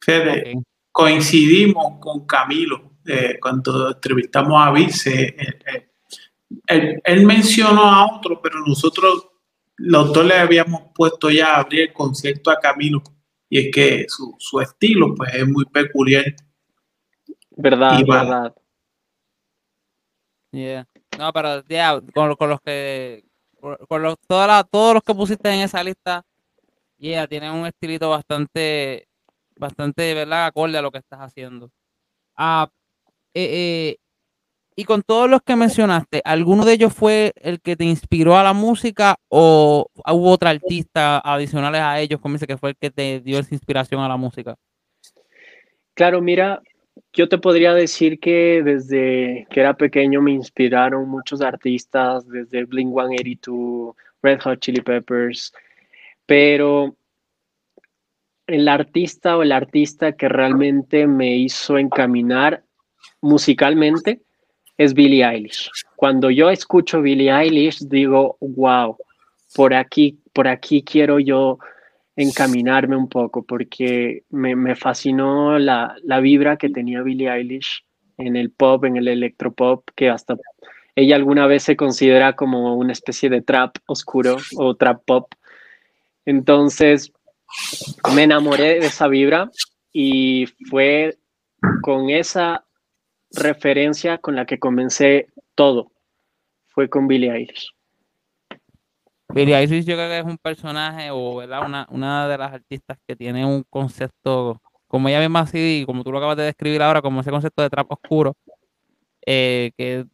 Fede, 0.00 0.54
coincidimos 0.90 1.98
con 2.00 2.26
Camilo 2.26 2.92
eh, 3.06 3.38
cuando 3.40 3.92
entrevistamos 3.92 4.60
a 4.60 4.72
Vice. 4.72 5.22
Eh, 5.24 5.58
eh, 6.68 7.00
él, 7.04 7.26
mencionó 7.26 7.82
a 7.82 8.16
otro, 8.16 8.40
pero 8.42 8.60
nosotros 8.66 9.28
los 9.76 10.12
dos 10.12 10.26
le 10.26 10.34
habíamos 10.34 10.82
puesto 10.94 11.30
ya 11.30 11.54
a 11.54 11.60
abrir 11.60 11.82
el 11.82 11.92
concierto 11.92 12.50
a 12.50 12.58
Camilo. 12.58 13.02
Y 13.48 13.58
es 13.60 13.74
que 13.74 14.06
su, 14.08 14.60
estilo 14.60 15.14
pues 15.14 15.34
es 15.34 15.48
muy 15.48 15.64
peculiar. 15.66 16.34
Verdad, 17.50 18.00
verdad. 18.06 18.54
Yeah. 20.50 20.88
No, 21.18 21.32
pero 21.32 21.62
ya, 21.64 22.00
con, 22.14 22.34
con 22.36 22.50
los 22.50 22.60
que 22.60 23.27
con 23.60 24.16
todos 24.26 24.94
los 24.94 25.02
que 25.02 25.14
pusiste 25.14 25.48
en 25.50 25.60
esa 25.60 25.82
lista, 25.82 26.24
yeah, 26.96 27.26
tienen 27.26 27.52
un 27.52 27.66
estilito 27.66 28.10
bastante, 28.10 29.08
bastante, 29.56 30.14
¿verdad? 30.14 30.46
Acorde 30.46 30.78
a 30.78 30.82
lo 30.82 30.90
que 30.90 30.98
estás 30.98 31.20
haciendo. 31.20 31.70
Ah, 32.36 32.68
eh, 33.34 33.48
eh, 33.52 33.96
y 34.76 34.84
con 34.84 35.02
todos 35.02 35.28
los 35.28 35.42
que 35.42 35.56
mencionaste, 35.56 36.22
¿alguno 36.24 36.64
de 36.64 36.74
ellos 36.74 36.94
fue 36.94 37.32
el 37.34 37.60
que 37.60 37.74
te 37.74 37.84
inspiró 37.84 38.36
a 38.36 38.44
la 38.44 38.52
música 38.52 39.16
o 39.28 39.88
hubo 40.06 40.30
otra 40.30 40.50
artista 40.50 41.18
adicionales 41.18 41.80
a 41.80 41.98
ellos, 42.00 42.20
como 42.20 42.34
dice 42.34 42.46
que 42.46 42.56
fue 42.56 42.70
el 42.70 42.76
que 42.76 42.90
te 42.90 43.18
dio 43.20 43.40
esa 43.40 43.54
inspiración 43.54 44.00
a 44.00 44.08
la 44.08 44.16
música? 44.16 44.54
Claro, 45.94 46.20
mira, 46.20 46.62
yo 47.12 47.28
te 47.28 47.38
podría 47.38 47.74
decir 47.74 48.20
que 48.20 48.62
desde 48.62 49.46
que 49.50 49.60
era 49.60 49.74
pequeño 49.74 50.22
me 50.22 50.32
inspiraron 50.32 51.08
muchos 51.08 51.40
artistas, 51.40 52.28
desde 52.28 52.64
Blink 52.64 52.90
182, 52.90 53.96
Red 54.22 54.40
Hot 54.42 54.60
Chili 54.60 54.80
Peppers, 54.80 55.52
pero 56.26 56.96
el 58.46 58.68
artista 58.68 59.36
o 59.36 59.42
el 59.42 59.52
artista 59.52 60.12
que 60.12 60.28
realmente 60.28 61.06
me 61.06 61.36
hizo 61.36 61.78
encaminar 61.78 62.64
musicalmente 63.20 64.22
es 64.76 64.94
Billie 64.94 65.24
Eilish. 65.24 65.70
Cuando 65.96 66.30
yo 66.30 66.50
escucho 66.50 67.02
Billie 67.02 67.30
Eilish 67.30 67.80
digo, 67.88 68.36
wow, 68.40 68.96
por 69.54 69.74
aquí, 69.74 70.18
por 70.32 70.48
aquí 70.48 70.82
quiero 70.82 71.18
yo 71.18 71.58
encaminarme 72.18 72.96
un 72.96 73.08
poco 73.08 73.44
porque 73.44 74.24
me, 74.30 74.74
fascinó 74.74 75.56
la, 75.60 75.94
vibra 76.20 76.56
que 76.56 76.68
tenía 76.68 77.00
Billie 77.02 77.30
Eilish 77.30 77.84
en 78.16 78.34
el 78.34 78.50
pop, 78.50 78.84
en 78.84 78.96
el 78.96 79.06
electropop, 79.06 79.88
que 79.94 80.10
hasta 80.10 80.36
ella 80.96 81.14
alguna 81.14 81.46
vez 81.46 81.62
se 81.62 81.76
considera 81.76 82.34
como 82.34 82.74
una 82.74 82.90
especie 82.90 83.30
de 83.30 83.40
trap 83.40 83.76
oscuro 83.86 84.36
o 84.56 84.74
trap 84.74 85.04
pop. 85.04 85.32
Entonces 86.26 87.12
me 88.12 88.24
enamoré 88.24 88.80
de 88.80 88.86
esa 88.86 89.06
vibra 89.06 89.48
y 89.92 90.46
fue 90.68 91.18
con 91.82 92.10
esa 92.10 92.64
referencia 93.30 94.18
con 94.18 94.34
la 94.34 94.44
que 94.44 94.58
comencé 94.58 95.28
todo. 95.54 95.92
Fue 96.66 96.88
con 96.88 97.06
Billie 97.06 97.30
Eilish. 97.30 97.77
Billie 99.34 99.54
Eilish 99.54 99.84
yo 99.84 99.94
creo 99.94 100.08
que 100.08 100.18
es 100.18 100.24
un 100.24 100.38
personaje 100.38 101.10
o 101.10 101.36
¿verdad? 101.36 101.66
Una, 101.66 101.86
una 101.90 102.28
de 102.28 102.38
las 102.38 102.52
artistas 102.52 102.98
que 103.06 103.14
tiene 103.14 103.44
un 103.44 103.62
concepto, 103.68 104.60
como 104.86 105.08
ella 105.08 105.20
misma 105.20 105.40
así, 105.40 105.84
como 105.86 106.02
tú 106.02 106.10
lo 106.12 106.18
acabas 106.18 106.38
de 106.38 106.44
describir 106.44 106.82
ahora, 106.82 107.02
como 107.02 107.20
ese 107.20 107.30
concepto 107.30 107.62
de 107.62 107.70
trap 107.70 107.92
oscuro, 107.92 108.34
eh, 109.26 109.72
que, 109.76 110.06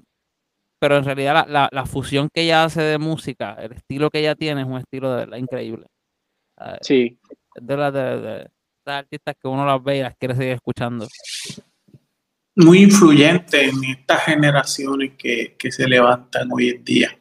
pero 0.80 0.96
en 0.96 1.04
realidad 1.04 1.46
la, 1.48 1.68
la, 1.70 1.86
fusión 1.86 2.28
que 2.32 2.42
ella 2.42 2.64
hace 2.64 2.82
de 2.82 2.98
música, 2.98 3.56
el 3.60 3.72
estilo 3.72 4.10
que 4.10 4.18
ella 4.18 4.34
tiene 4.34 4.62
es 4.62 4.66
un 4.66 4.78
estilo 4.78 5.10
de 5.10 5.16
verdad 5.16 5.38
increíble. 5.38 5.86
Sí. 6.80 7.18
Es 7.54 7.66
de 7.66 7.76
las 7.76 7.92
de, 7.92 8.50
artistas 8.84 9.34
que 9.40 9.48
uno 9.48 9.64
las 9.64 9.82
ve 9.82 9.98
y 9.98 10.02
las 10.02 10.16
quiere 10.16 10.34
seguir 10.34 10.52
escuchando. 10.52 11.06
Muy 12.56 12.82
influyente 12.82 13.64
en 13.64 13.82
estas 13.84 14.24
generaciones 14.24 15.12
que, 15.16 15.56
que 15.58 15.72
se 15.72 15.88
levantan 15.88 16.48
hoy 16.52 16.70
en 16.70 16.84
día. 16.84 17.18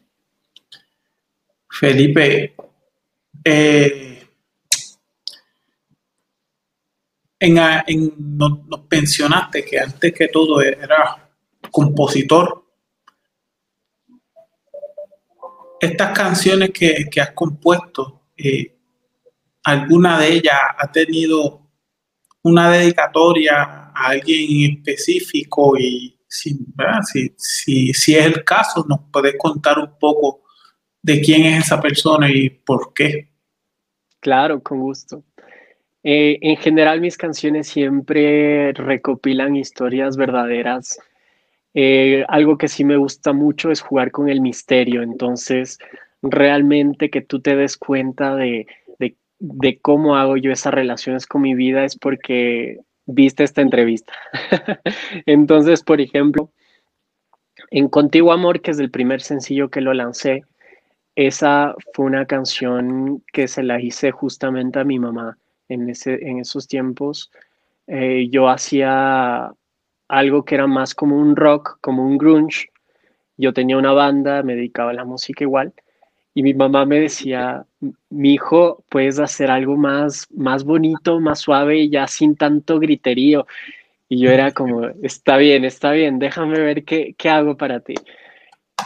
Felipe, 1.73 2.55
eh, 3.43 4.27
en, 7.39 8.13
nos, 8.37 8.59
pensionaste 8.87 9.65
que 9.65 9.79
antes 9.79 10.13
que 10.13 10.27
todo 10.27 10.61
era 10.61 11.31
compositor. 11.71 12.63
Estas 15.79 16.15
canciones 16.15 16.69
que, 16.69 17.09
has 17.19 17.31
compuesto, 17.31 18.27
eh, 18.37 18.77
¿alguna 19.63 20.19
de 20.19 20.33
ellas 20.33 20.59
ha 20.77 20.91
tenido 20.91 21.71
una 22.43 22.69
dedicatoria 22.69 23.63
a 23.63 24.09
alguien 24.09 24.77
específico? 24.77 25.75
Y 25.77 26.19
si, 26.27 26.55
si, 27.35 27.93
si 27.93 28.15
es 28.15 28.25
el 28.27 28.43
caso, 28.43 28.85
nos 28.87 28.99
puedes 29.11 29.35
contar 29.37 29.79
un 29.79 29.97
poco 29.97 30.42
de 31.03 31.21
quién 31.21 31.45
es 31.45 31.65
esa 31.65 31.79
persona 31.79 32.31
y 32.31 32.49
por 32.49 32.93
qué. 32.93 33.29
Claro, 34.19 34.63
con 34.63 34.79
gusto. 34.79 35.23
Eh, 36.03 36.37
en 36.41 36.57
general 36.57 36.99
mis 36.99 37.17
canciones 37.17 37.67
siempre 37.67 38.73
recopilan 38.73 39.55
historias 39.55 40.17
verdaderas. 40.17 40.97
Eh, 41.73 42.25
algo 42.27 42.57
que 42.57 42.67
sí 42.67 42.83
me 42.83 42.97
gusta 42.97 43.33
mucho 43.33 43.71
es 43.71 43.81
jugar 43.81 44.11
con 44.11 44.29
el 44.29 44.41
misterio, 44.41 45.01
entonces 45.01 45.79
realmente 46.21 47.09
que 47.09 47.21
tú 47.21 47.41
te 47.41 47.55
des 47.55 47.77
cuenta 47.77 48.35
de, 48.35 48.67
de 49.45 49.79
cómo 49.79 50.15
hago 50.15 50.37
yo 50.37 50.51
esas 50.51 50.73
relaciones 50.73 51.27
con 51.27 51.41
mi 51.41 51.53
vida 51.53 51.83
es 51.83 51.97
porque 51.97 52.79
viste 53.05 53.43
esta 53.43 53.61
entrevista. 53.61 54.13
entonces, 55.25 55.83
por 55.83 55.99
ejemplo, 55.99 56.49
en 57.69 57.89
Contigo 57.89 58.31
Amor, 58.31 58.61
que 58.61 58.71
es 58.71 58.79
el 58.79 58.89
primer 58.89 59.21
sencillo 59.21 59.69
que 59.69 59.81
lo 59.81 59.93
lancé, 59.93 60.43
esa 61.15 61.75
fue 61.93 62.05
una 62.05 62.25
canción 62.25 63.23
que 63.31 63.47
se 63.47 63.63
la 63.63 63.79
hice 63.81 64.11
justamente 64.11 64.79
a 64.79 64.83
mi 64.83 64.99
mamá 64.99 65.37
en, 65.69 65.89
ese, 65.89 66.13
en 66.27 66.39
esos 66.39 66.67
tiempos. 66.67 67.31
Eh, 67.87 68.27
yo 68.31 68.49
hacía 68.49 69.51
algo 70.07 70.45
que 70.45 70.55
era 70.55 70.67
más 70.67 70.95
como 70.95 71.17
un 71.17 71.35
rock, 71.35 71.77
como 71.81 72.05
un 72.05 72.17
grunge. 72.17 72.69
Yo 73.37 73.53
tenía 73.53 73.77
una 73.77 73.93
banda, 73.93 74.43
me 74.43 74.55
dedicaba 74.55 74.91
a 74.91 74.95
la 74.95 75.05
música 75.05 75.43
igual. 75.43 75.73
Y 76.35 76.41
mi 76.41 76.53
mamá 76.55 76.85
me 76.85 76.99
decía, 76.99 77.65
mi 78.09 78.33
hijo, 78.33 78.83
puedes 78.89 79.19
hacer 79.19 79.51
algo 79.51 79.77
más, 79.77 80.27
más 80.31 80.63
bonito, 80.63 81.19
más 81.19 81.39
suave 81.39 81.89
ya 81.89 82.07
sin 82.07 82.35
tanto 82.35 82.79
griterío. 82.79 83.45
Y 84.09 84.19
yo 84.19 84.31
era 84.31 84.51
como, 84.51 84.87
está 85.03 85.37
bien, 85.37 85.63
está 85.63 85.91
bien, 85.91 86.19
déjame 86.19 86.59
ver 86.59 86.83
qué, 86.85 87.15
qué 87.17 87.29
hago 87.29 87.55
para 87.55 87.79
ti. 87.81 87.95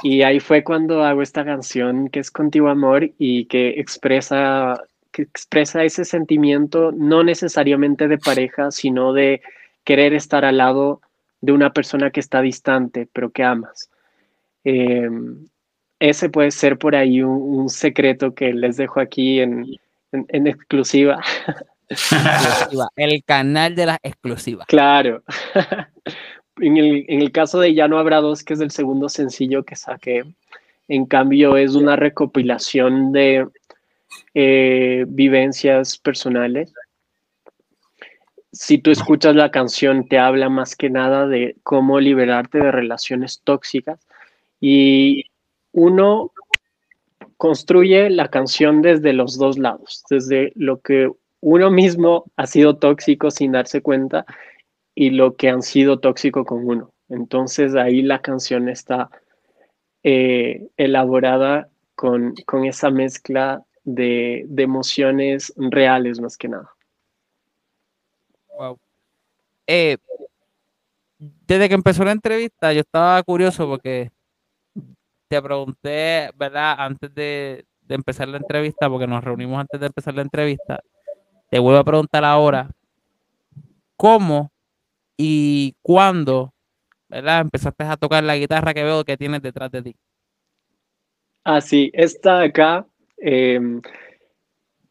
Y 0.03 0.21
ahí 0.21 0.39
fue 0.39 0.63
cuando 0.63 1.03
hago 1.03 1.21
esta 1.21 1.43
canción 1.43 2.09
que 2.09 2.19
es 2.19 2.31
Contigo 2.31 2.69
Amor 2.69 3.11
y 3.17 3.45
que 3.45 3.79
expresa, 3.79 4.81
que 5.11 5.23
expresa 5.23 5.83
ese 5.83 6.05
sentimiento 6.05 6.91
no 6.91 7.23
necesariamente 7.23 8.07
de 8.07 8.17
pareja, 8.17 8.71
sino 8.71 9.13
de 9.13 9.41
querer 9.83 10.13
estar 10.13 10.45
al 10.45 10.57
lado 10.57 11.01
de 11.41 11.51
una 11.51 11.71
persona 11.71 12.11
que 12.11 12.19
está 12.19 12.41
distante, 12.41 13.07
pero 13.11 13.31
que 13.31 13.43
amas. 13.43 13.89
Em, 14.63 15.47
ese 15.99 16.29
puede 16.29 16.51
ser 16.51 16.77
por 16.77 16.95
ahí 16.95 17.21
un, 17.23 17.69
secreto 17.69 18.33
que 18.33 18.53
les 18.53 18.77
dejo 18.77 18.99
aquí 18.99 19.39
en, 19.39 19.65
en 20.11 20.47
exclusiva. 20.47 21.21
El 22.95 23.23
canal 23.23 23.75
de 23.75 23.85
las 23.85 23.97
exclusivas. 24.03 24.67
Claro. 24.67 25.23
En 26.59 26.77
el, 27.21 27.31
caso 27.31 27.59
de 27.59 27.73
Ya 27.73 27.87
no 27.87 27.99
habrá 27.99 28.21
dos, 28.21 28.43
que 28.43 28.53
es 28.53 28.59
el 28.59 28.71
segundo 28.71 29.09
sencillo 29.09 29.63
que 29.63 29.75
saqué, 29.75 30.23
en 30.87 31.05
cambio 31.05 31.57
es 31.57 31.75
una 31.75 31.95
recopilación 31.95 33.11
de 33.11 33.47
eh, 34.33 35.05
vivencias 35.07 35.97
personales. 35.97 36.73
Si 38.51 38.77
tú 38.77 38.91
escuchas 38.91 39.35
la 39.35 39.51
canción, 39.51 40.07
te 40.07 40.17
habla 40.17 40.49
más 40.49 40.75
que 40.75 40.89
nada 40.89 41.27
de 41.27 41.55
cómo 41.63 41.99
liberarte 41.99 42.59
de 42.59 42.71
relaciones 42.71 43.41
tóxicas 43.43 43.99
y 44.59 45.25
uno 45.73 46.31
construye 47.35 48.09
la 48.09 48.29
canción 48.29 48.81
desde 48.81 49.13
los 49.13 49.37
dos 49.37 49.57
lados, 49.59 50.03
desde 50.09 50.53
lo 50.55 50.81
que 50.81 51.11
uno 51.41 51.69
mismo 51.69 52.25
ha 52.35 52.47
sido 52.47 52.77
tóxico 52.77 53.29
sin 53.29 53.51
darse 53.51 53.81
cuenta 53.81 54.25
y 54.99 55.11
lo 55.11 55.35
que 55.35 55.47
han 55.47 55.61
sido 55.61 55.99
tóxico 55.99 56.43
con 56.43 56.67
uno. 56.67 56.91
Entonces 57.07 57.75
ahí 57.75 58.01
la 58.01 58.19
canción 58.19 58.67
está 58.67 59.11
eh, 60.01 60.69
elaborada 60.75 61.69
con, 61.93 62.33
esa 62.65 62.89
mezcla 62.89 63.63
de, 63.83 64.47
emociones 64.57 65.53
reales 65.55 66.19
más 66.19 66.35
que 66.35 66.47
nada. 66.47 66.71
Wow. 68.57 68.79
Eh, 69.67 69.97
desde 71.19 71.69
que 71.69 71.75
empezó 71.75 72.03
la 72.03 72.11
entrevista 72.11 72.73
yo 72.73 72.79
estaba 72.79 73.21
curioso 73.21 73.67
porque 73.67 74.09
te 75.27 75.39
pregunté, 75.43 76.31
¿verdad? 76.35 76.75
Antes 76.79 77.13
de 77.13 77.65
empezar 77.87 78.27
la 78.29 78.37
entrevista, 78.37 78.89
porque 78.89 79.05
nos 79.05 79.23
reunimos 79.23 79.59
antes 79.59 79.79
de 79.79 79.85
empezar 79.85 80.15
la 80.15 80.23
entrevista, 80.23 80.81
te 81.51 81.59
vuelvo 81.59 81.79
a 81.79 81.83
preguntar 81.83 82.25
ahora, 82.25 82.71
¿cómo 83.95 84.49
y 85.17 85.75
cuándo, 85.81 86.53
¿verdad? 87.09 87.41
Empezaste 87.41 87.83
a 87.83 87.97
tocar 87.97 88.23
la 88.23 88.37
guitarra 88.37 88.73
que 88.73 88.83
veo 88.83 89.03
que 89.03 89.17
tienes 89.17 89.41
detrás 89.41 89.71
de 89.71 89.81
ti. 89.81 89.95
Ah, 91.43 91.61
sí, 91.61 91.89
esta 91.93 92.41
acá 92.41 92.85
em, 93.17 93.81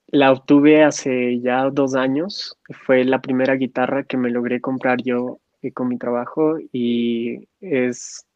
la 0.09 0.33
obtuve 0.33 0.83
hace 0.83 1.41
ya 1.41 1.71
dos 1.71 1.95
años. 1.95 2.59
Fue 2.85 3.05
la 3.05 3.21
primera 3.21 3.55
guitarra 3.55 4.05
que 4.05 4.17
me 4.17 4.31
logré 4.31 4.61
comprar 4.61 5.03
yo 5.03 5.39
eh, 5.63 5.73
con 5.73 5.89
mi 5.89 5.99
trabajo 5.99 6.59
y 6.73 7.47
es 7.61 8.27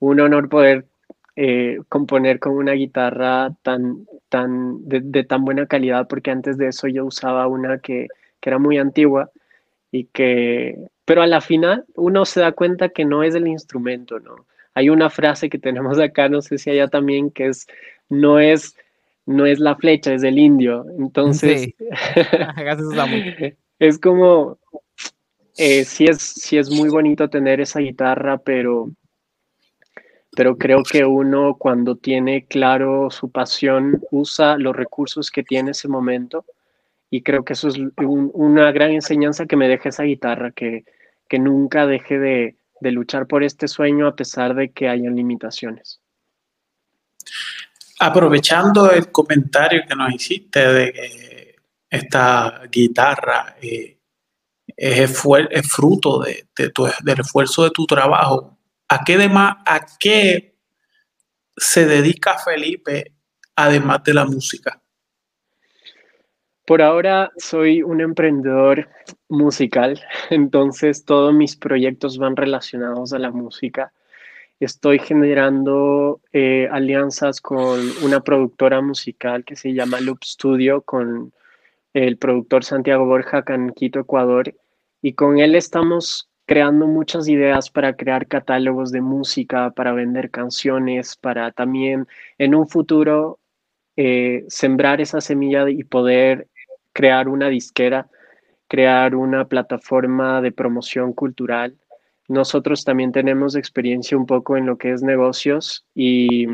un 0.00 0.20
honor 0.20 0.48
poder 0.48 0.86
eh, 1.36 1.78
componer 1.88 2.40
con 2.40 2.52
una 2.54 2.72
guitarra 2.72 3.54
tan, 3.62 4.06
tan, 4.28 4.88
de, 4.88 5.24
tan 5.24 5.44
buena 5.44 5.66
calidad, 5.66 6.08
porque 6.08 6.30
antes 6.30 6.58
de 6.58 6.68
eso 6.68 6.88
yo 6.88 7.06
usaba 7.06 7.46
una 7.46 7.78
que, 7.78 8.08
que 8.40 8.50
era 8.50 8.58
muy 8.58 8.78
antigua 8.78 9.30
y 9.92 10.04
que, 10.04 10.76
pero 11.04 11.22
a 11.22 11.26
la 11.26 11.40
final 11.40 11.84
uno 11.94 12.24
se 12.24 12.40
da 12.40 12.52
cuenta 12.52 12.90
que 12.90 13.04
no 13.04 13.22
es 13.22 13.34
el 13.34 13.48
instrumento, 13.48 14.20
¿no? 14.20 14.46
Hay 14.74 14.88
una 14.88 15.10
frase 15.10 15.50
que 15.50 15.58
tenemos 15.58 15.98
acá, 15.98 16.28
no 16.28 16.42
sé 16.42 16.58
si 16.58 16.70
allá 16.70 16.88
también, 16.88 17.30
que 17.30 17.48
es, 17.48 17.66
no 18.08 18.38
es, 18.38 18.76
no 19.26 19.46
es 19.46 19.58
la 19.58 19.74
flecha, 19.76 20.14
es 20.14 20.22
el 20.22 20.38
indio. 20.38 20.86
Entonces, 20.98 21.74
es 23.78 23.98
como, 23.98 24.58
eh, 25.56 25.84
sí, 25.84 26.04
es, 26.04 26.22
sí 26.22 26.56
es 26.56 26.70
muy 26.70 26.88
bonito 26.88 27.28
tener 27.28 27.60
esa 27.60 27.80
guitarra, 27.80 28.38
pero 28.38 28.90
pero 30.36 30.56
creo 30.56 30.82
que 30.84 31.04
uno 31.04 31.56
cuando 31.58 31.96
tiene 31.96 32.46
claro 32.46 33.10
su 33.10 33.30
pasión 33.30 34.00
usa 34.10 34.56
los 34.58 34.76
recursos 34.76 35.30
que 35.30 35.42
tiene 35.42 35.72
ese 35.72 35.88
momento 35.88 36.44
y 37.10 37.22
creo 37.22 37.44
que 37.44 37.54
eso 37.54 37.68
es 37.68 37.76
una 37.96 38.70
gran 38.72 38.92
enseñanza 38.92 39.46
que 39.46 39.56
me 39.56 39.68
deja 39.68 39.88
esa 39.88 40.04
guitarra, 40.04 40.52
que, 40.52 40.84
que 41.28 41.38
nunca 41.38 41.86
deje 41.86 42.18
de, 42.18 42.56
de, 42.80 42.90
luchar 42.92 43.26
por 43.26 43.42
este 43.42 43.66
sueño 43.66 44.06
a 44.06 44.14
pesar 44.14 44.54
de 44.54 44.70
que 44.70 44.88
hayan 44.88 45.16
limitaciones. 45.16 46.00
Aprovechando 47.98 48.90
el 48.90 49.10
comentario 49.10 49.82
que 49.86 49.94
nos 49.94 50.14
hiciste 50.14 50.72
de 50.72 50.92
que 50.92 51.56
esta 51.90 52.62
guitarra 52.70 53.56
eh, 53.60 53.98
es, 54.76 55.24
es, 55.50 55.68
fruto 55.68 56.20
de, 56.20 56.46
de 56.56 56.70
tu, 56.70 56.86
del 57.02 57.20
esfuerzo 57.20 57.64
de 57.64 57.70
tu 57.70 57.84
trabajo, 57.86 58.56
¿A 58.92 59.04
qué, 59.04 59.16
demás, 59.16 59.58
¿A 59.66 59.86
qué 60.00 60.56
se 61.56 61.86
dedica 61.86 62.36
Felipe 62.38 63.12
además 63.54 64.02
de 64.02 64.14
la 64.14 64.24
música? 64.24 64.79
Por 66.70 66.82
ahora 66.82 67.32
soy 67.36 67.82
un 67.82 68.00
emprendedor 68.00 68.88
musical, 69.28 70.00
entonces 70.30 71.04
todos 71.04 71.34
mis 71.34 71.56
proyectos 71.56 72.16
van 72.16 72.36
relacionados 72.36 73.12
a 73.12 73.18
la 73.18 73.32
música. 73.32 73.92
Estoy 74.60 75.00
generando 75.00 76.20
eh, 76.32 76.68
alianzas 76.70 77.40
con 77.40 77.80
una 78.04 78.20
productora 78.20 78.80
musical 78.82 79.44
que 79.44 79.56
se 79.56 79.74
llama 79.74 80.00
Loop 80.00 80.22
Studio, 80.22 80.82
con 80.82 81.32
el 81.92 82.16
productor 82.18 82.62
Santiago 82.62 83.04
Borja 83.04 83.42
en 83.48 83.70
Quito, 83.70 83.98
Ecuador, 83.98 84.54
y 85.02 85.14
con 85.14 85.40
él 85.40 85.56
estamos 85.56 86.30
creando 86.46 86.86
muchas 86.86 87.26
ideas 87.26 87.68
para 87.68 87.96
crear 87.96 88.28
catálogos 88.28 88.92
de 88.92 89.00
música, 89.00 89.72
para 89.72 89.90
vender 89.90 90.30
canciones, 90.30 91.16
para 91.16 91.50
también 91.50 92.06
en 92.38 92.54
un 92.54 92.68
futuro 92.68 93.40
eh, 93.96 94.44
sembrar 94.46 95.00
esa 95.00 95.20
semilla 95.20 95.68
y 95.68 95.82
poder 95.82 96.46
crear 96.92 97.28
una 97.28 97.48
disquera, 97.48 98.08
crear 98.68 99.14
una 99.14 99.46
plataforma 99.46 100.40
de 100.40 100.52
promoción 100.52 101.12
cultural. 101.12 101.76
Nosotros 102.28 102.84
también 102.84 103.12
tenemos 103.12 103.56
experiencia 103.56 104.16
un 104.16 104.26
poco 104.26 104.56
en 104.56 104.66
lo 104.66 104.78
que 104.78 104.92
es 104.92 105.02
negocios 105.02 105.84
y 105.94 106.46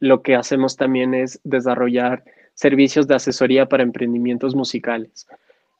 lo 0.00 0.22
que 0.22 0.34
hacemos 0.34 0.76
también 0.76 1.14
es 1.14 1.40
desarrollar 1.44 2.24
servicios 2.54 3.06
de 3.06 3.14
asesoría 3.14 3.66
para 3.66 3.82
emprendimientos 3.82 4.54
musicales. 4.54 5.26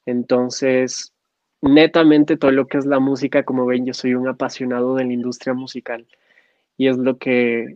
Entonces, 0.05 1.13
netamente 1.61 2.37
todo 2.37 2.51
lo 2.51 2.67
que 2.67 2.77
es 2.77 2.85
la 2.85 2.99
música, 2.99 3.43
como 3.43 3.65
ven, 3.65 3.85
yo 3.85 3.93
soy 3.93 4.15
un 4.15 4.27
apasionado 4.27 4.95
de 4.95 5.05
la 5.05 5.13
industria 5.13 5.53
musical 5.53 6.07
y 6.77 6.87
es 6.87 6.97
lo 6.97 7.17
que 7.17 7.75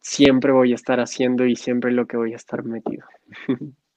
siempre 0.00 0.52
voy 0.52 0.72
a 0.72 0.74
estar 0.74 1.00
haciendo 1.00 1.46
y 1.46 1.56
siempre 1.56 1.92
lo 1.92 2.06
que 2.06 2.16
voy 2.16 2.32
a 2.32 2.36
estar 2.36 2.64
metido. 2.64 3.04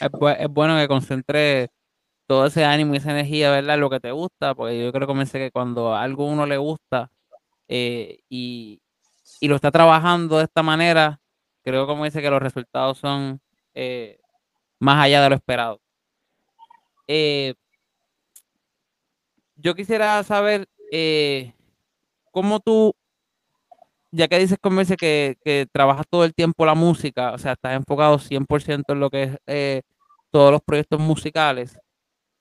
Es, 0.00 0.48
bueno 0.48 0.76
que 0.78 0.88
concentre 0.88 1.70
todo 2.26 2.46
ese 2.46 2.64
ánimo 2.64 2.94
y 2.94 2.96
esa 2.98 3.12
energía, 3.12 3.50
¿verdad? 3.50 3.78
Lo 3.78 3.90
que 3.90 4.00
te 4.00 4.10
gusta, 4.10 4.54
porque 4.54 4.82
yo 4.82 4.92
creo 4.92 5.06
que 5.06 5.14
que 5.38 5.50
cuando 5.50 5.94
algo 5.94 6.26
uno 6.26 6.46
le 6.46 6.56
gusta 6.56 7.10
eh, 7.68 8.20
y, 8.28 8.80
lo 9.42 9.56
está 9.56 9.70
trabajando 9.70 10.38
de 10.38 10.44
esta 10.44 10.62
manera, 10.62 11.20
creo 11.62 11.86
como 11.86 12.04
dice 12.04 12.22
que 12.22 12.30
los 12.30 12.42
resultados 12.42 12.98
son 12.98 13.40
eh, 13.74 14.20
más 14.78 15.04
allá 15.04 15.22
de 15.22 15.30
lo 15.30 15.34
esperado. 15.36 15.80
Eh, 17.08 17.54
yo 19.56 19.74
quisiera 19.74 20.22
saber 20.22 20.68
cómo 22.30 22.60
tú, 22.60 22.94
ya 24.12 24.28
que 24.28 24.38
dices 24.38 24.58
dice 24.62 24.96
que, 24.96 25.38
que, 25.42 25.66
trabajas 25.72 26.06
todo 26.08 26.24
el 26.24 26.34
tiempo 26.34 26.66
la 26.66 26.74
música, 26.74 27.32
o 27.32 27.38
sea, 27.38 27.52
estás 27.52 27.74
enfocado 27.74 28.18
100% 28.18 28.92
en 28.92 29.00
lo 29.00 29.10
que 29.10 29.22
es 29.24 29.38
eh, 29.46 29.82
todos 30.30 30.52
los 30.52 30.62
proyectos 30.62 31.00
musicales, 31.00 31.78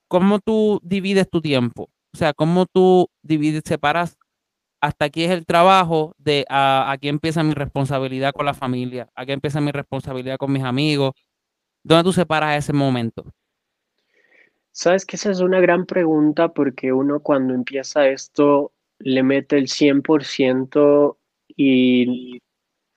¿cómo 0.07 0.39
tú 0.39 0.79
divides 0.83 1.29
tu 1.29 1.41
tiempo? 1.41 1.89
O 2.13 2.17
sea, 2.17 2.33
¿cómo 2.33 2.65
tú 2.65 3.07
divides, 3.23 3.63
separas 3.65 4.17
hasta 4.81 5.05
aquí 5.05 5.23
es 5.23 5.31
el 5.31 5.45
trabajo 5.45 6.13
de 6.17 6.45
a, 6.49 6.91
aquí 6.91 7.07
empieza 7.07 7.43
mi 7.43 7.53
responsabilidad 7.53 8.33
con 8.33 8.45
la 8.45 8.53
familia, 8.53 9.09
aquí 9.15 9.31
empieza 9.31 9.61
mi 9.61 9.71
responsabilidad 9.71 10.37
con 10.37 10.51
mis 10.51 10.63
amigos? 10.63 11.13
¿Dónde 11.83 12.03
tú 12.03 12.11
separas 12.11 12.57
ese 12.57 12.73
momento? 12.73 13.23
Sabes 14.71 15.05
que 15.05 15.15
esa 15.15 15.31
es 15.31 15.39
una 15.39 15.59
gran 15.59 15.85
pregunta 15.85 16.49
porque 16.49 16.91
uno 16.91 17.21
cuando 17.21 17.53
empieza 17.53 18.07
esto 18.07 18.73
le 18.99 19.23
mete 19.23 19.57
el 19.57 19.67
100% 19.67 21.17
y 21.63 22.41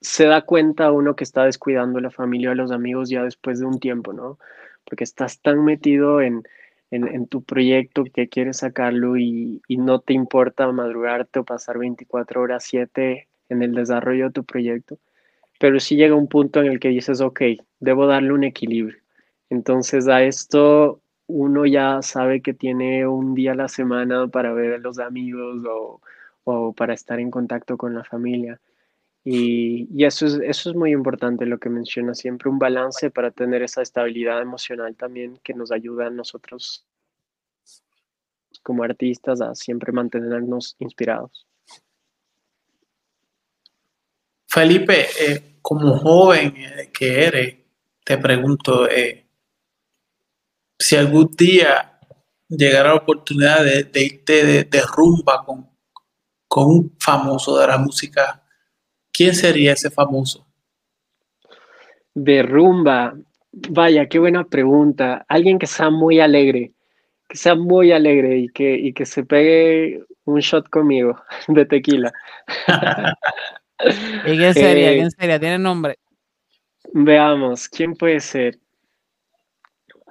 se 0.00 0.24
da 0.24 0.42
cuenta 0.42 0.90
uno 0.90 1.16
que 1.16 1.24
está 1.24 1.44
descuidando 1.44 2.00
la 2.00 2.11
familia 2.11 2.50
o 2.50 2.55
los 2.55 2.72
amigos 2.72 3.11
ya 3.11 3.22
después 3.22 3.61
de 3.61 3.66
un 3.66 3.79
tiempo, 3.79 4.12
¿no? 4.12 4.38
Porque 4.85 5.05
estás 5.05 5.40
tan 5.40 5.64
metido 5.64 6.20
en, 6.20 6.44
tu 7.29 7.42
proyecto 7.42 8.05
que 8.05 8.29
quieres 8.29 8.59
sacarlo 8.59 9.16
y, 9.16 9.61
y, 9.66 9.79
no 9.79 9.98
te 9.98 10.12
importa 10.12 10.70
madrugarte 10.70 11.40
o 11.40 11.44
pasar 11.44 11.79
24 11.79 12.40
horas 12.40 12.64
7 12.64 13.27
en 13.48 13.62
el 13.62 13.74
desarrollo 13.74 14.27
de 14.27 14.33
tu 14.33 14.44
proyecto. 14.44 14.98
Pero 15.59 15.81
sí 15.81 15.96
llega 15.96 16.14
un 16.14 16.29
punto 16.29 16.61
en 16.61 16.66
el 16.66 16.79
que 16.81 16.88
dices, 16.88 17.20
ok, 17.20 17.40
debo 17.81 18.07
darle 18.07 18.33
un 18.33 18.44
equilibrio. 18.44 18.98
Entonces 19.50 20.09
a 20.09 20.22
esto 20.22 21.00
uno 21.27 21.66
ya 21.66 22.00
sabe 22.03 22.40
que 22.42 22.55
tiene 22.55 23.07
un 23.07 23.35
día 23.35 23.53
a 23.53 23.57
la 23.57 23.68
semana 23.68 24.29
para 24.29 24.53
ver 24.53 24.74
a 24.74 24.79
los 24.79 24.98
amigos 24.98 25.64
o, 25.68 26.00
para 26.76 26.94
estar 26.94 27.20
en 27.20 27.30
contacto 27.30 27.76
con 27.76 27.94
la 27.94 28.04
familia. 28.04 28.61
Y, 29.24 30.04
eso, 30.04 30.26
es, 30.26 30.35
eso 30.35 30.70
es 30.70 30.76
muy 30.76 30.92
importante 30.92 31.46
lo 31.46 31.59
que 31.59 31.70
menciona 31.70 32.14
siempre, 32.14 32.50
un 32.50 32.59
balance 32.59 33.11
para 33.11 33.30
tener 33.30 33.62
esa 33.62 33.80
estabilidad 33.80 34.42
emocional 34.42 34.94
también 34.96 35.38
que 35.42 35.54
nos 35.54 35.72
ayuda 35.72 36.09
a 36.09 36.11
nosotros 36.11 36.87
como 38.62 38.83
artistas 38.83 39.40
a 39.40 39.54
siempre 39.54 39.92
mantenernos 39.92 40.76
inspirados. 40.78 41.46
Felipe, 44.46 45.07
eh, 45.20 45.59
como 45.61 45.98
joven 45.98 46.54
eh, 46.57 46.90
que 46.96 47.24
eres, 47.24 47.57
te 48.04 48.18
pregunto, 48.18 48.88
eh, 48.88 49.26
si 50.78 50.96
algún 50.96 51.35
día 51.37 51.98
llegara 52.48 52.90
la 52.90 52.96
oportunidad 52.96 53.64
de, 53.64 54.02
irte 54.02 54.64
de, 54.64 54.83
rumba 54.83 55.44
con, 55.44 55.73
con 56.48 56.66
un 56.66 56.96
famoso 56.98 57.59
de 57.59 57.66
la 57.66 57.78
música, 57.78 58.42
¿quién 59.12 59.35
sería 59.35 59.72
ese 59.72 59.90
famoso? 59.90 60.46
De 62.14 62.42
rumba, 62.42 63.14
vaya, 63.70 64.09
qué 64.09 64.18
buena 64.18 64.44
pregunta. 64.44 65.24
Alguien 65.28 65.59
que 65.59 65.66
sea 65.66 65.90
muy 65.90 66.20
alegre, 66.20 66.72
que 67.28 67.37
sea 67.37 67.54
muy 67.54 67.92
alegre 67.92 68.38
y 68.38 68.48
que, 68.48 68.74
y 68.74 68.92
que 68.92 69.07
se 69.07 69.24
pegue 69.24 70.04
un 70.24 70.40
shot 70.40 70.68
conmigo 70.68 71.20
de 71.48 71.66
tequila. 71.66 72.12
¿Y 74.26 74.37
quién 74.37 74.54
sería? 74.54 74.92
Eh, 74.92 74.96
¿Quién 74.96 75.11
sería? 75.11 75.40
¿Tiene 75.40 75.59
nombre? 75.59 75.98
Veamos, 76.92 77.68
¿quién 77.68 77.94
puede 77.94 78.20
ser? 78.20 78.59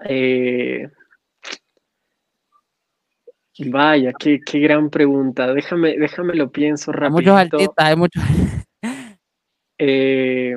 Eh, 0.06 0.90
vaya, 3.70 4.14
qué, 4.18 4.40
gran 4.60 4.90
pregunta. 4.90 5.54
Déjame, 5.54 5.98
déjame 5.98 6.36
lo 6.36 6.52
pienso 6.52 6.92
rápido. 6.92 7.20
Muchos 7.20 7.36
artistas, 7.36 7.86
hay 7.86 7.96
muchos. 7.96 8.24
Eh, 9.78 10.56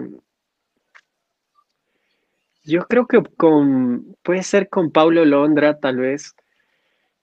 yo 2.64 2.86
creo 2.86 3.06
que 3.06 3.22
con, 3.36 4.16
puede 4.22 4.42
ser 4.42 4.68
con 4.68 4.90
Paulo 4.90 5.24
Londra, 5.24 5.78
tal 5.78 5.96
vez. 5.96 6.34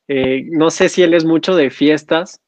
Eh, 0.07 0.45
no 0.49 0.69
sé 0.69 0.89
si 0.89 1.01
él 1.01 1.13
es 1.13 1.25
mucho 1.25 1.55
de 1.55 1.69
fiestas, 1.69 2.41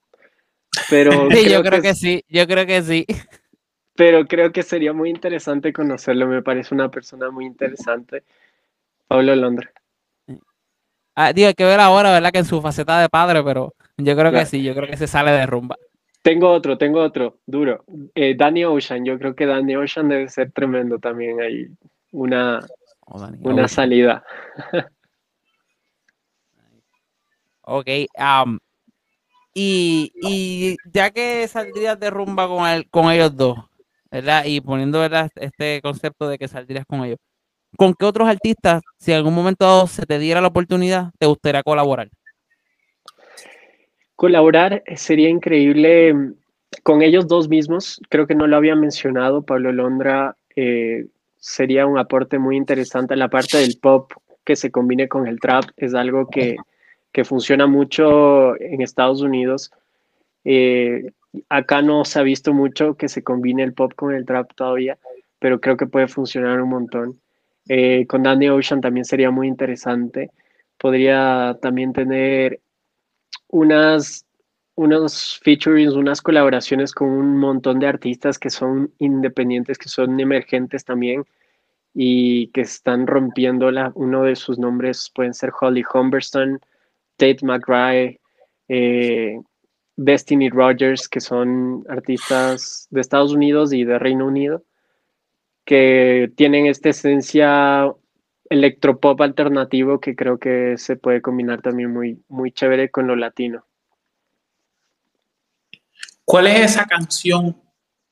pero... 0.90 1.30
Sí, 1.32 1.50
yo 1.52 1.64
creo 1.64 1.82
que, 1.82 1.94
sí, 1.94 2.24
yo 2.28 2.48
creo 2.48 2.66
que 2.66 2.82
sí. 2.82 3.06
Pero 3.96 4.26
creo 4.26 4.52
que 4.52 4.64
sería 4.64 4.94
muy 4.94 5.10
interesante 5.10 5.72
conocerlo, 5.72 6.28
me 6.28 6.42
parece 6.42 6.74
una 6.74 6.90
persona 6.90 7.32
muy 7.32 7.46
interesante. 7.46 8.24
Pablo 9.08 9.36
Londra. 9.36 9.72
Ah, 11.16 11.32
digo, 11.32 11.48
hay 11.48 11.54
que 11.54 11.64
ver 11.64 11.80
ahora, 11.80 12.12
¿verdad? 12.12 12.32
Que 12.32 12.40
en 12.40 12.46
su 12.46 12.62
faceta 12.62 13.00
de 13.00 13.08
padre, 13.08 13.42
pero 13.44 13.74
yo 13.98 14.16
creo 14.16 14.32
que 14.32 14.46
sí, 14.46 14.62
yo 14.62 14.76
creo 14.76 14.90
que 14.90 14.98
se 14.98 15.08
sale 15.08 15.32
de 15.32 15.46
rumba. 15.46 15.78
Tengo 16.22 16.52
otro, 16.52 16.78
tengo 16.78 17.02
otro, 17.02 17.38
duro. 17.46 17.86
Eh, 18.16 18.36
Danny 18.36 18.66
Ocean, 18.66 19.06
yo 19.06 19.18
creo 19.18 19.36
que 19.36 19.46
Danny 19.46 19.76
Ocean 19.76 20.10
debe 20.10 20.28
ser 20.28 20.52
tremendo 20.52 21.00
también 21.00 21.40
ahí. 21.40 21.68
Una, 22.12 22.60
oh, 23.06 23.28
una 23.44 23.68
salida. 23.68 24.26
ok, 27.62 27.88
um, 28.18 28.58
y, 29.54 30.76
ya 30.92 31.12
que 31.12 31.48
saldrías 31.48 31.98
de 31.98 32.10
rumba 32.10 32.48
con, 32.48 32.68
el, 32.68 32.90
con 32.90 33.10
ellos 33.10 33.38
dos, 33.38 33.58
¿verdad? 34.12 34.44
Y 34.46 34.60
poniendo 34.60 35.00
¿verdad? 35.00 35.32
este 35.36 35.80
concepto 35.82 36.28
de 36.28 36.38
que 36.38 36.50
saldrías 36.50 36.86
con 36.86 37.06
ellos, 37.06 37.20
¿con 37.76 37.94
qué 37.94 38.06
otros 38.06 38.28
artistas, 38.28 38.82
si 38.98 39.12
en 39.12 39.18
algún 39.18 39.34
momento 39.34 39.88
se 39.88 40.06
te 40.06 40.20
diera 40.20 40.42
la 40.42 40.48
oportunidad, 40.48 41.12
te 41.20 41.26
gustaría 41.26 41.64
colaborar? 41.64 42.10
Colaborar 44.16 44.84
sería 44.96 45.30
increíble 45.30 46.14
mm, 46.14 46.34
con 46.84 47.02
ellos 47.02 47.28
dos 47.28 47.50
mismos. 47.50 48.00
Creo 48.10 48.28
que 48.28 48.36
no 48.36 48.48
lo 48.48 48.56
había 48.56 48.76
mencionado. 48.76 49.44
Pablo 49.44 49.72
Londra 49.72 50.36
eh, 50.56 51.08
sería 51.38 51.86
un 51.86 51.98
aporte 51.98 52.40
muy 52.40 52.56
interesante. 52.56 53.16
La 53.16 53.30
parte 53.30 53.58
del 53.58 53.78
pop 53.82 54.12
que 54.44 54.56
se 54.56 54.72
combine 54.72 55.10
con 55.10 55.28
el 55.28 55.40
trap 55.40 55.66
es 55.76 55.94
algo 55.94 56.30
que, 56.30 56.56
funciona 57.24 57.66
mucho 57.66 58.60
en 58.60 58.82
Estados 58.82 59.22
Unidos. 59.22 59.72
Eh, 60.44 61.12
acá 61.50 61.82
no 61.82 62.06
se 62.06 62.20
ha 62.20 62.24
visto 62.24 62.54
mucho 62.54 62.96
que 62.96 63.08
se 63.10 63.24
combine 63.24 63.64
el 63.64 63.74
pop 63.74 63.94
con 63.96 64.14
el 64.14 64.26
trap 64.26 64.54
todavía, 64.54 64.98
pero 65.40 65.60
creo 65.60 65.78
que 65.78 65.88
puede 65.88 66.08
funcionar 66.08 66.62
un 66.62 66.70
montón. 66.70 67.20
Eh, 67.68 68.06
con 68.08 68.24
Danny 68.24 68.50
Ocean 68.50 68.82
también 68.82 69.06
sería 69.06 69.32
muy 69.32 69.48
interesante. 69.48 70.32
Podría 70.78 71.58
también 71.62 71.94
tener 71.94 72.62
unas, 73.50 74.26
unos 74.76 75.40
featurings, 75.44 75.94
unas 75.94 76.22
colaboraciones 76.22 76.94
con 76.94 77.10
un 77.10 77.38
montón 77.38 77.80
de 77.80 77.88
artistas 77.88 78.38
que 78.38 78.50
son 78.50 78.92
independientes, 79.00 79.78
que 79.78 79.90
son 79.90 80.20
emergentes 80.20 80.86
también 80.86 81.26
y 81.94 82.48
que 82.48 82.62
están 82.62 83.08
rompiendo 83.08 83.72
la, 83.72 83.92
uno 83.96 84.24
de 84.24 84.36
sus 84.36 84.60
nombres 84.60 85.10
pueden 85.16 85.34
ser 85.34 85.52
Holly 85.60 85.84
Humberstone, 85.94 86.60
Tate 87.16 87.40
McRae, 87.44 88.20
eh, 88.68 89.40
Destiny 89.96 90.50
Rogers, 90.50 91.08
que 91.08 91.22
son 91.22 91.86
artistas 91.88 92.88
de 92.92 93.00
Estados 93.00 93.32
Unidos 93.32 93.72
y 93.72 93.86
de 93.86 93.98
Reino 93.98 94.28
Unido, 94.28 94.64
que 95.66 96.32
tienen 96.36 96.68
esta 96.68 96.90
esencia 96.90 97.92
electropop 98.50 99.22
alternativo 99.22 100.00
que 100.00 100.16
creo 100.16 100.38
que 100.38 100.78
se 100.78 100.96
puede 100.96 101.22
combinar 101.22 101.62
también 101.62 101.92
muy, 101.92 102.24
muy 102.28 102.52
chévere 102.52 102.92
con 102.92 103.08
lo 103.08 103.16
latino. 103.16 103.66
¿Cuál 106.24 106.48
es 106.48 106.72
esa 106.72 106.86
canción 106.86 107.62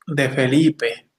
de 0.06 0.28
Felipe 0.28 1.10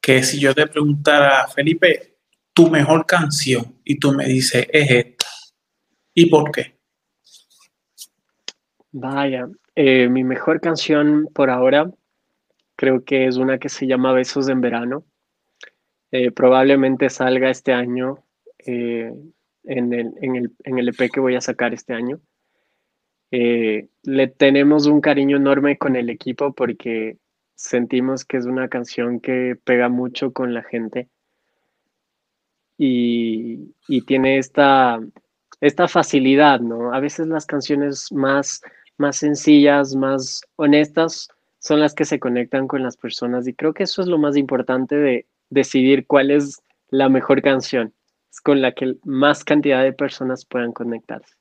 que 0.00 0.22
si 0.22 0.40
yo 0.40 0.54
te 0.54 0.66
preguntara, 0.66 1.46
Felipe, 1.48 2.18
tu 2.52 2.68
mejor 2.68 3.06
canción 3.06 3.80
y 3.84 3.98
tú 3.98 4.12
me 4.12 4.26
dices, 4.26 4.66
es 4.70 4.90
esta? 4.90 5.26
¿Y 6.14 6.26
por 6.26 6.50
qué? 6.50 6.78
Vaya, 8.90 9.48
eh, 9.74 10.08
mi 10.08 10.22
mejor 10.22 10.60
canción 10.60 11.28
por 11.32 11.48
ahora 11.48 11.90
creo 12.76 13.04
que 13.04 13.26
es 13.26 13.36
una 13.36 13.58
que 13.58 13.68
se 13.68 13.86
llama 13.86 14.12
Besos 14.12 14.48
en 14.48 14.60
Verano. 14.60 15.04
Eh, 16.12 16.30
probablemente 16.30 17.08
salga 17.08 17.48
este 17.48 17.72
año 17.72 18.22
eh, 18.58 19.10
en, 19.64 19.92
el, 19.94 20.12
en, 20.20 20.36
el, 20.36 20.52
en, 20.62 20.78
el, 20.78 20.88
EP 20.90 21.10
que 21.10 21.20
voy 21.20 21.36
a 21.36 21.40
sacar 21.40 21.72
este 21.72 21.94
año. 21.94 22.20
Eh, 23.30 23.88
le 24.02 24.28
tenemos 24.28 24.86
un 24.86 25.00
cariño 25.00 25.38
enorme 25.38 25.78
con 25.78 25.96
el 25.96 26.10
equipo 26.10 26.52
porque 26.52 27.16
sentimos 27.54 28.26
que 28.26 28.36
es 28.36 28.44
una 28.44 28.68
canción 28.68 29.20
que 29.20 29.56
pega 29.64 29.88
mucho 29.88 30.32
con 30.32 30.52
la 30.52 30.62
gente 30.62 31.08
y, 32.76 33.74
y 33.88 34.02
tiene 34.02 34.36
esta, 34.36 35.00
esta 35.62 35.88
facilidad, 35.88 36.60
¿no? 36.60 36.92
A 36.92 37.00
veces 37.00 37.26
las 37.26 37.46
canciones 37.46 38.12
más, 38.12 38.60
más 38.98 39.16
sencillas, 39.16 39.94
más 39.94 40.42
honestas, 40.56 41.30
son 41.58 41.80
las 41.80 41.94
que 41.94 42.04
se 42.04 42.20
conectan 42.20 42.68
con 42.68 42.82
las 42.82 42.98
personas 42.98 43.48
y 43.48 43.54
creo 43.54 43.72
que 43.72 43.84
eso 43.84 44.02
es 44.02 44.08
lo 44.08 44.18
más 44.18 44.36
importante 44.36 44.96
de 44.96 45.26
decidir 45.52 46.06
cuál 46.06 46.30
es 46.30 46.62
la 46.88 47.08
mejor 47.08 47.42
canción 47.42 47.94
con 48.42 48.62
la 48.62 48.72
que 48.72 48.94
más 49.04 49.44
cantidad 49.44 49.82
de 49.82 49.92
personas 49.92 50.46
puedan 50.46 50.72
conectarse. 50.72 51.34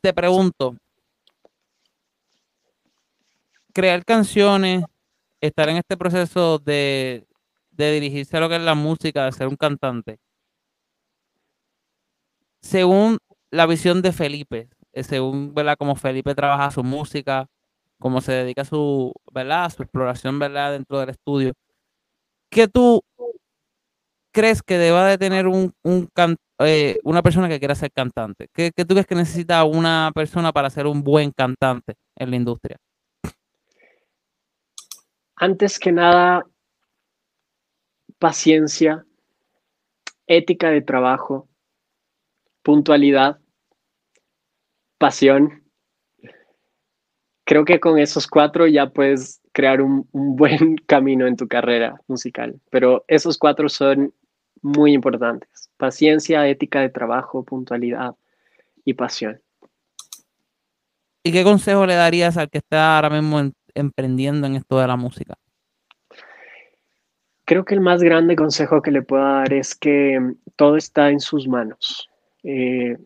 Te 0.00 0.12
pregunto, 0.12 0.76
crear 3.72 4.04
canciones, 4.04 4.84
estar 5.40 5.68
en 5.68 5.76
este 5.76 5.96
proceso 5.96 6.58
de, 6.58 7.24
dirigirse 7.70 8.36
a 8.36 8.40
lo 8.40 8.48
que 8.48 8.56
es 8.56 8.62
la 8.62 8.74
música, 8.74 9.24
de 9.24 9.32
ser 9.32 9.46
un 9.46 9.56
cantante, 9.56 10.18
según 12.60 13.18
la 13.50 13.66
visión 13.66 14.02
de 14.02 14.12
Felipe, 14.12 14.68
eh, 14.92 15.04
según 15.04 15.54
¿verdad? 15.54 15.76
cómo 15.78 15.94
Felipe 15.94 16.34
trabaja 16.34 16.72
su 16.72 16.82
música, 16.82 17.48
cómo 18.02 18.20
se 18.20 18.32
dedica 18.32 18.62
a 18.62 18.64
su, 18.64 19.12
¿verdad? 19.32 19.70
su 19.70 19.84
exploración 19.84 20.38
¿verdad? 20.40 20.72
dentro 20.72 20.98
del 20.98 21.10
estudio, 21.10 21.52
¿qué 22.50 22.66
tú 22.66 23.00
crees 24.32 24.60
que 24.60 24.76
deba 24.76 25.06
de 25.06 25.18
tener 25.18 25.46
un, 25.46 25.72
eh, 26.58 26.98
una 27.04 27.22
persona 27.22 27.48
que 27.48 27.60
quiera 27.60 27.76
ser 27.76 27.92
cantante? 27.92 28.48
¿Qué, 28.52 28.72
tú 28.72 28.88
crees 28.88 29.06
que 29.06 29.14
necesita 29.14 29.62
una 29.64 30.10
persona 30.12 30.52
para 30.52 30.68
ser 30.68 30.86
un 30.86 31.04
buen 31.04 31.30
cantante 31.30 31.94
en 32.16 32.30
la 32.30 32.36
industria? 32.36 32.76
Antes 35.36 35.78
que 35.78 35.92
nada, 35.92 36.44
paciencia, 38.18 39.04
ética 40.26 40.70
de 40.70 40.82
trabajo, 40.82 41.48
puntualidad, 42.62 43.38
pasión. 44.98 45.61
Creo 47.52 47.66
que 47.66 47.80
con 47.80 47.98
esos 47.98 48.26
cuatro 48.26 48.66
ya 48.66 48.88
puedes 48.88 49.42
crear 49.52 49.82
un, 49.82 50.08
un, 50.12 50.36
buen 50.36 50.76
camino 50.86 51.26
en 51.26 51.36
tu 51.36 51.46
carrera 51.46 52.00
musical, 52.08 52.58
pero 52.70 53.04
esos 53.08 53.36
cuatro 53.36 53.68
son 53.68 54.14
muy 54.62 54.94
importantes. 54.94 55.68
Paciencia, 55.76 56.48
ética 56.48 56.80
de 56.80 56.88
trabajo, 56.88 57.44
puntualidad 57.44 58.14
y 58.86 58.94
pasión. 58.94 59.38
¿Y 61.22 61.30
qué 61.30 61.44
consejo 61.44 61.84
le 61.84 61.94
darías 61.94 62.38
al 62.38 62.48
que 62.48 62.56
está 62.56 62.96
ahora 62.96 63.10
mismo 63.10 63.52
emprendiendo 63.74 64.46
en 64.46 64.54
esto 64.54 64.78
de 64.78 64.86
la 64.86 64.96
música? 64.96 65.34
Creo 67.44 67.66
que 67.66 67.74
el 67.74 67.82
más 67.82 68.02
grande 68.02 68.34
consejo 68.34 68.80
que 68.80 68.92
le 68.92 69.02
puedo 69.02 69.24
dar 69.24 69.52
es 69.52 69.74
que 69.74 70.18
todo 70.56 70.78
está 70.78 71.10
en 71.10 71.20
sus 71.20 71.46
manos. 71.46 72.08
Eh, 72.44 72.96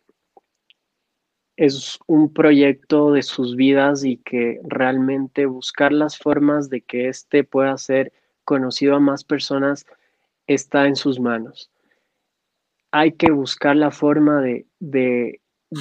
es 1.57 1.99
un 2.07 2.33
proyecto 2.33 3.13
de 3.13 3.23
sus 3.23 3.57
vidas 3.57 4.05
y 4.05 4.19
que 4.19 4.61
realmente 4.65 5.47
buscar 5.47 5.93
las 5.93 6.19
formas 6.19 6.69
de 6.69 6.83
que 6.83 7.09
éste 7.09 7.45
pueda 7.45 7.77
ser 7.79 8.13
conocido 8.45 8.97
a 8.97 9.01
más 9.01 9.25
personas 9.25 9.87
está 10.47 10.87
en 10.87 10.97
sus 10.97 11.19
manos. 11.19 11.71
Hay 12.93 13.13
que 13.13 13.31
buscar 13.31 13.75
la 13.77 13.91
forma 13.91 14.41
de, 14.41 14.67
de, 14.79 15.41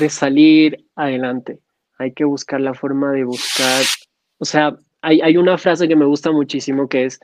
salir 0.10 0.86
adelante. 0.96 1.60
Hay 1.98 2.14
que 2.14 2.24
buscar 2.24 2.62
la 2.62 2.74
forma 2.74 3.12
de 3.12 3.24
buscar, 3.24 3.84
o 4.38 4.46
sea, 4.46 4.78
hay, 5.02 5.22
hay 5.22 5.38
una 5.38 5.58
frase 5.58 5.88
que 5.88 5.96
me 5.96 6.06
gusta 6.06 6.32
muchísimo 6.32 6.90
que 6.90 7.06
es, 7.06 7.20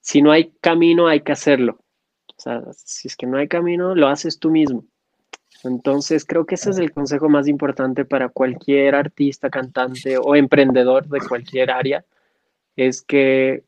si 0.00 0.22
no 0.22 0.32
hay 0.32 0.52
camino, 0.60 1.06
hay 1.06 1.20
que 1.20 1.32
hacerlo. 1.32 1.78
O 2.36 2.40
sea, 2.40 2.62
si 2.72 3.08
es 3.08 3.16
que 3.16 3.26
no 3.26 3.38
hay 3.38 3.48
camino, 3.48 3.94
lo 3.94 4.08
haces 4.08 4.38
tú 4.38 4.50
mismo. 4.50 4.84
Entonces, 5.62 6.24
creo 6.24 6.46
que 6.46 6.54
ese 6.54 6.70
es 6.70 6.78
el 6.78 6.92
consejo 6.92 7.28
más 7.28 7.46
importante 7.46 8.04
para 8.04 8.28
cualquier 8.28 8.94
artista, 8.94 9.50
cantante 9.50 10.16
o 10.16 10.34
emprendedor 10.34 11.06
de 11.08 11.20
cualquier 11.20 11.70
área, 11.70 12.04
es 12.76 13.02
que 13.02 13.64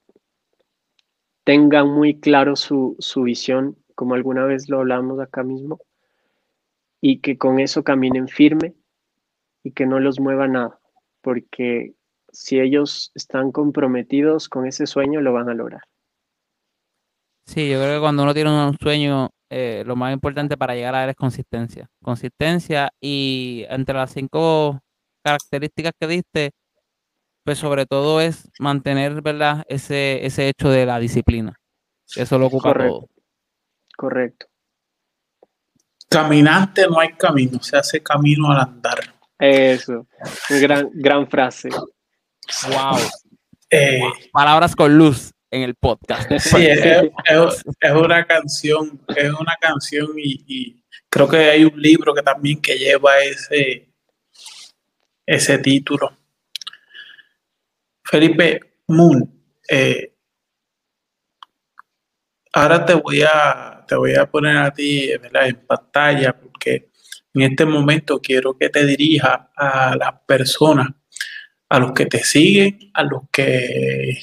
tengan 1.45 1.89
muy 1.89 2.19
claro 2.19 2.57
su, 2.57 2.97
visión, 3.17 3.77
como 3.95 4.15
alguna 4.15 4.45
vez 4.45 4.69
lo 4.69 4.79
hablamos 4.79 5.21
acá 5.21 5.43
mismo, 5.43 5.81
y 7.01 7.19
que 7.19 7.37
con 7.37 7.61
eso 7.61 7.83
caminen 7.83 8.29
firme 8.29 8.75
y 9.63 9.73
que 9.73 9.87
no 9.87 10.01
los 10.01 10.21
mueva 10.21 10.49
nada, 10.49 10.79
porque 11.21 11.95
si 12.31 12.59
ellos 12.59 13.11
están 13.15 13.53
comprometidos 13.53 14.49
con 14.49 14.67
ese 14.67 14.87
sueño, 14.87 15.21
lo 15.21 15.33
van 15.33 15.51
a 15.51 15.55
lograr. 15.55 15.83
Sí, 17.45 17.69
yo 17.69 17.79
creo 17.81 17.97
que 17.97 18.01
cuando 18.01 18.23
uno 18.23 18.33
tiene 18.33 18.51
un 18.51 18.79
sueño, 18.79 19.31
eh, 19.55 19.85
lo 19.85 19.97
más 19.97 20.15
importante 20.15 20.57
para 20.57 20.75
llegar 20.75 20.95
a 20.95 21.05
él 21.05 21.11
es 21.11 21.17
consistencia. 21.17 21.87
Consistencia 22.03 22.91
y 22.99 23.67
entre 23.69 23.95
las 23.95 24.11
cinco 24.11 24.81
características 25.23 25.93
que 26.01 26.07
diste, 26.07 26.53
pues 27.45 27.59
sobre 27.59 27.85
todo 27.85 28.23
es 28.23 28.49
mantener, 28.59 29.21
¿verdad? 29.21 29.63
Ese, 29.69 30.25
ese 30.25 30.49
hecho 30.49 30.71
de 30.71 30.87
la 30.87 30.99
disciplina. 30.99 31.61
Eso 32.17 32.39
lo 32.39 32.47
ocupa 32.47 32.73
todo. 32.73 33.11
Correcto. 33.95 34.47
Caminante 36.09 36.87
no 36.89 36.99
hay 36.99 37.13
camino, 37.13 37.63
se 37.63 37.77
hace 37.77 38.03
camino 38.03 38.51
al 38.51 38.61
andar. 38.61 39.01
Eso, 39.39 40.07
gran, 40.49 40.89
gran 40.95 41.29
frase. 41.29 41.69
Wow. 41.69 42.99
Eh, 43.71 44.01
Palabras 44.33 44.75
con 44.75 44.97
luz 44.97 45.31
en 45.53 45.63
el 45.63 45.75
podcast. 45.75 46.33
Sí, 46.39 46.67
es, 46.67 47.95
una 47.95 48.27
canción, 48.27 49.01
es 49.15 49.31
una 49.31 49.55
canción 49.61 50.09
y, 50.17 50.83
creo 51.09 51.29
que 51.29 51.37
hay 51.37 51.65
un 51.65 51.81
libro 51.81 52.15
que 52.15 52.23
también 52.23 52.61
que 52.61 52.77
lleva 52.77 53.23
ese, 53.23 53.93
ese 55.27 55.59
título. 55.59 56.17
Felipe 58.03 58.79
Moon, 58.89 59.31
eh, 59.69 60.15
ahora 62.55 62.85
te 62.85 62.95
voy 62.95 63.23
a 63.23 63.85
te 63.87 63.95
voy 63.95 64.15
a 64.15 64.31
poner 64.31 64.57
a 64.57 64.73
ti 64.73 65.11
en 65.13 65.67
pantalla 65.67 66.39
porque 66.39 66.91
en 67.35 67.43
este 67.43 67.67
momento 67.67 68.21
quiero 68.21 68.57
que 68.57 68.71
te 68.71 68.87
dirijas 68.87 69.49
a 69.55 69.95
las 69.97 70.15
personas, 70.27 70.89
a 71.69 71.79
los 71.79 71.93
que 71.93 72.07
te 72.07 72.21
siguen, 72.21 72.91
a 72.95 73.03
los 73.03 73.23
que 73.31 74.19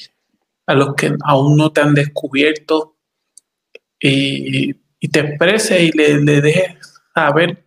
a 0.70 0.74
los 0.74 0.94
que 0.94 1.12
aún 1.24 1.56
no 1.56 1.72
te 1.72 1.80
han 1.80 1.94
descubierto 1.94 2.96
y, 3.98 4.72
te 5.08 5.18
expreses 5.18 5.82
y 5.82 5.90
le, 5.90 6.40
dejes 6.40 6.76
saber 7.12 7.64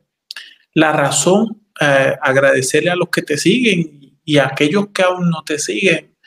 la 0.73 0.93
razón, 0.93 1.67
eh, 1.81 2.15
agradecerle 2.21 2.91
a 2.91 2.95
los 2.95 3.09
que 3.09 3.21
te 3.21 3.37
siguen 3.37 4.19
y 4.23 4.37
a 4.37 4.47
aquellos 4.47 4.87
que 4.93 5.03
aún 5.03 5.29
no 5.29 5.43
te 5.43 5.59
siguen. 5.59 6.17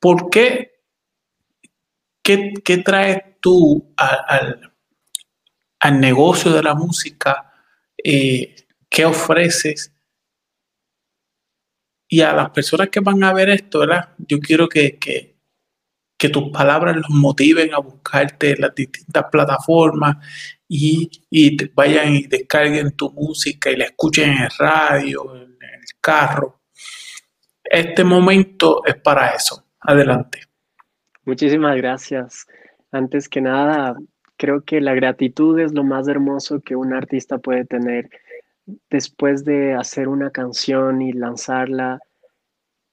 ¿Por 0.00 0.30
qué? 0.30 0.80
¿Qué, 2.22 2.82
traes 2.82 3.38
tú 3.40 3.92
al, 3.98 4.72
al, 5.78 6.00
negocio 6.00 6.52
de 6.52 6.62
la 6.62 6.74
música? 6.74 7.52
Eh, 8.02 8.66
¿Qué 8.88 9.04
ofreces? 9.04 9.92
Y 12.08 12.22
a 12.22 12.32
las 12.32 12.48
personas 12.50 12.88
que 12.88 13.00
van 13.00 13.22
a 13.24 13.34
ver 13.34 13.50
esto, 13.50 13.80
¿verdad? 13.80 14.14
Yo 14.16 14.40
quiero 14.40 14.68
que, 14.68 14.96
que 14.98 15.35
tus 16.16 16.50
palabras 16.50 16.96
los 16.96 17.10
motiven 17.10 17.74
a 17.74 17.78
buscarte 17.78 18.52
en 18.52 18.62
las 18.62 18.74
distintas 18.74 19.26
plataformas 19.30 20.16
y, 20.68 21.10
vayan 21.74 22.14
y 22.14 22.22
descarguen 22.26 22.92
tu 22.92 23.10
música 23.12 23.70
y 23.70 23.76
la 23.76 23.84
escuchen 23.84 24.30
en 24.30 24.42
el 24.42 24.50
radio, 24.58 25.36
en 25.36 25.42
el 25.42 25.84
carro. 26.00 26.60
Este 27.62 28.04
momento 28.04 28.82
es 28.84 28.96
para 28.96 29.28
eso. 29.28 29.64
Adelante. 29.80 30.40
Muchísimas 31.24 31.76
gracias. 31.76 32.46
Antes 32.92 33.28
que 33.28 33.40
nada, 33.40 33.96
creo 34.36 34.62
que 34.62 34.80
la 34.80 34.94
gratitud 34.94 35.58
es 35.58 35.72
lo 35.72 35.84
más 35.84 36.08
hermoso 36.08 36.60
que 36.60 36.76
un 36.76 36.92
artista 36.92 37.38
puede 37.38 37.64
tener 37.64 38.08
después 38.90 39.44
de 39.44 39.74
hacer 39.74 40.08
una 40.08 40.30
canción 40.30 41.02
y 41.02 41.12
lanzarla 41.12 42.00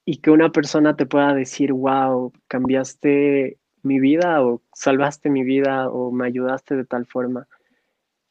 y 0.04 0.18
que 0.18 0.30
una 0.30 0.50
persona 0.50 0.96
te 0.96 1.06
pueda 1.06 1.34
decir, 1.34 1.72
wow, 1.72 2.32
cambiaste 2.48 3.58
mi 3.82 4.00
vida 4.00 4.42
o 4.44 4.62
salvaste 4.72 5.30
mi 5.30 5.44
vida 5.44 5.88
o 5.88 6.10
me 6.10 6.26
ayudaste 6.26 6.76
de 6.76 6.84
tal 6.84 7.06
forma, 7.06 7.46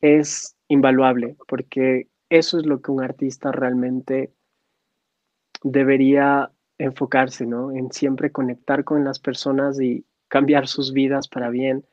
es 0.01 0.55
invaluable 0.67 1.35
porque 1.47 2.07
eso 2.29 2.59
es 2.59 2.65
lo 2.65 2.81
que 2.81 2.91
un 2.91 3.03
artista 3.03 3.51
realmente 3.51 4.33
debería 5.63 6.51
enfocarse, 6.77 7.45
¿no? 7.45 7.71
En 7.71 7.91
siempre 7.91 8.31
conectar 8.31 8.83
con 8.83 9.03
las 9.03 9.19
personas 9.19 9.79
y 9.79 10.05
cambiar 10.27 10.67
sus 10.67 10.93
vidas 10.93 11.27
para 11.27 11.49
bien 11.49 11.85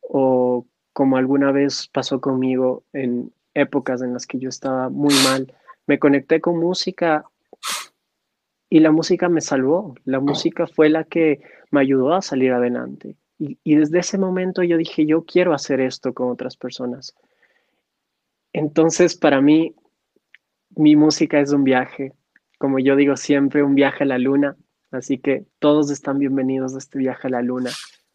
o 0.00 0.66
como 0.92 1.16
alguna 1.16 1.52
vez 1.52 1.88
pasó 1.88 2.20
conmigo 2.20 2.84
en 2.92 3.32
épocas 3.54 4.02
en 4.02 4.12
las 4.12 4.26
que 4.26 4.38
yo 4.38 4.48
estaba 4.48 4.88
muy 4.88 5.14
mal, 5.24 5.52
me 5.86 5.98
conecté 5.98 6.40
con 6.40 6.58
música 6.58 7.24
y 8.72 8.80
la 8.80 8.90
música 8.90 9.28
me 9.28 9.42
salvó, 9.42 9.94
la 10.06 10.18
música 10.18 10.66
fue 10.66 10.88
la 10.88 11.04
que 11.04 11.42
me 11.70 11.82
ayudó 11.82 12.14
a 12.14 12.22
salir 12.22 12.52
adelante. 12.52 13.18
Y, 13.38 13.74
desde 13.74 13.98
ese 13.98 14.16
momento 14.16 14.62
yo 14.62 14.78
dije, 14.78 15.04
yo 15.04 15.26
quiero 15.26 15.52
hacer 15.52 15.78
esto 15.78 16.14
con 16.14 16.30
otras 16.30 16.56
personas. 16.56 17.14
Entonces, 18.54 19.14
para 19.14 19.42
mí, 19.42 19.74
mi 20.70 20.96
música 20.96 21.38
es 21.38 21.52
un 21.52 21.64
viaje, 21.64 22.14
como 22.56 22.78
yo 22.78 22.96
digo 22.96 23.14
siempre, 23.18 23.62
un 23.62 23.74
viaje 23.74 24.04
a 24.04 24.06
la 24.06 24.16
luna. 24.16 24.56
Así 24.90 25.18
que 25.18 25.44
todos 25.58 25.90
están 25.90 26.18
bienvenidos 26.18 26.74
a 26.74 26.78
este 26.78 26.98
viaje 26.98 27.26
a 27.26 27.30
la 27.30 27.42
luna. 27.42 27.72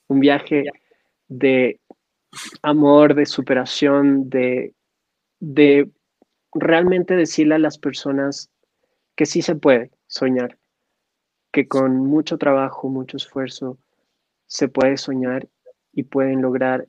Un 0.07 0.21
viaje 0.21 0.63
de 1.27 1.79
amor, 2.63 3.13
de 3.13 3.27
superación, 3.27 4.27
de, 4.27 4.73
de 5.39 5.91
realmente 6.51 7.15
decirle 7.15 7.53
a 7.53 7.59
las 7.59 7.77
personas 7.77 8.49
que 9.15 9.27
sí 9.27 9.43
se 9.43 9.55
puede, 9.55 9.91
soñar, 10.07 10.57
que 11.51 11.67
con 11.67 11.97
mucho 11.97 12.37
trabajo, 12.37 12.89
mucho 12.89 13.17
esfuerzo, 13.17 13.77
se 14.45 14.67
puede 14.67 14.97
soñar 14.97 15.47
y 15.93 16.03
pueden 16.03 16.41
lograr 16.41 16.87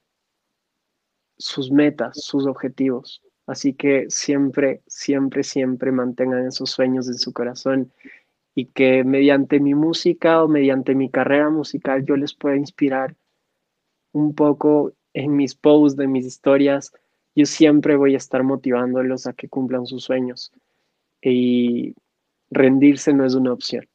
sus 1.36 1.70
metas, 1.70 2.20
sus 2.22 2.46
objetivos. 2.46 3.22
Así 3.46 3.72
que 3.72 4.06
siempre, 4.10 4.82
siempre, 4.86 5.42
siempre 5.42 5.90
mantengan 5.90 6.46
esos 6.46 6.70
sueños 6.70 7.08
en 7.08 7.18
su 7.18 7.32
corazón 7.32 7.92
y 8.54 8.66
que 8.66 9.04
mediante 9.04 9.60
mi 9.60 9.74
música 9.74 10.42
o 10.42 10.48
mediante 10.48 10.94
mi 10.94 11.10
carrera 11.10 11.48
musical 11.48 12.04
yo 12.04 12.16
les 12.16 12.34
pueda 12.34 12.56
inspirar 12.56 13.16
un 14.12 14.34
poco 14.34 14.92
en 15.14 15.36
mis 15.36 15.54
posts, 15.54 15.96
de 15.96 16.08
mis 16.08 16.26
historias. 16.26 16.92
Yo 17.34 17.46
siempre 17.46 17.96
voy 17.96 18.14
a 18.14 18.18
estar 18.18 18.42
motivándolos 18.42 19.26
a 19.26 19.32
que 19.32 19.48
cumplan 19.48 19.86
sus 19.86 20.04
sueños. 20.04 20.52
Y 21.22 21.94
rendirse 22.50 23.12
no 23.12 23.26
es 23.26 23.34
una 23.34 23.52
opción. 23.52 23.88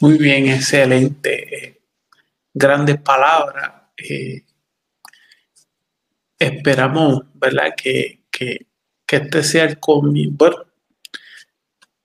Muy 0.00 0.18
bien, 0.18 0.46
excelente. 0.48 1.80
Grandes 2.52 3.00
palabras. 3.00 3.72
Eh, 3.96 4.44
esperamos, 6.38 7.22
¿verdad? 7.34 7.74
Que, 7.76 8.24
este 9.08 9.42
sea 9.42 9.64
el 9.64 9.80
comienzo. 9.80 10.36
Bueno, 10.36 10.56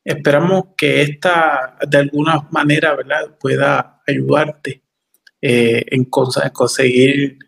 esperamos 0.06 0.64
que 0.78 1.02
esta 1.02 1.78
de 1.86 1.98
alguna 1.98 2.48
manera, 2.52 2.96
¿verdad? 2.96 3.38
Pueda 3.38 4.02
ayudarte 4.08 4.82
eh, 5.42 5.84
en 5.88 6.06
conseguir 6.06 7.40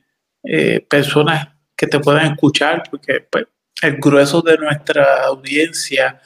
eh, 0.44 0.82
personas 0.82 1.50
que 1.76 1.88
te 1.88 2.00
puedan 2.00 2.34
escuchar, 2.34 2.84
porque 2.90 3.22
pues, 3.22 3.46
el 3.82 3.98
grueso 3.98 4.42
de 4.42 4.58
nuestra 4.58 5.24
audiencia 5.26 6.22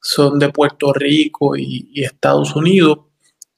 son 0.00 0.38
de 0.38 0.50
Puerto 0.50 0.92
Rico 0.92 1.56
y, 1.56 1.92
Estados 1.94 2.54
Unidos, 2.54 2.98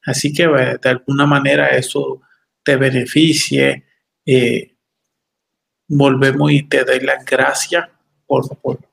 así 0.05 0.33
que 0.33 0.49
pues, 0.49 0.81
de 0.81 0.89
alguna 0.89 1.27
manera 1.27 1.69
eso 1.69 2.23
te 2.63 2.77
beneficie. 2.77 3.85
Eh, 4.25 4.77
volvemos 5.89 6.51
y 6.53 6.63
te 6.63 6.85
doy 6.85 7.01
las 7.01 7.25
gracias 7.25 7.89
por, 8.27 8.47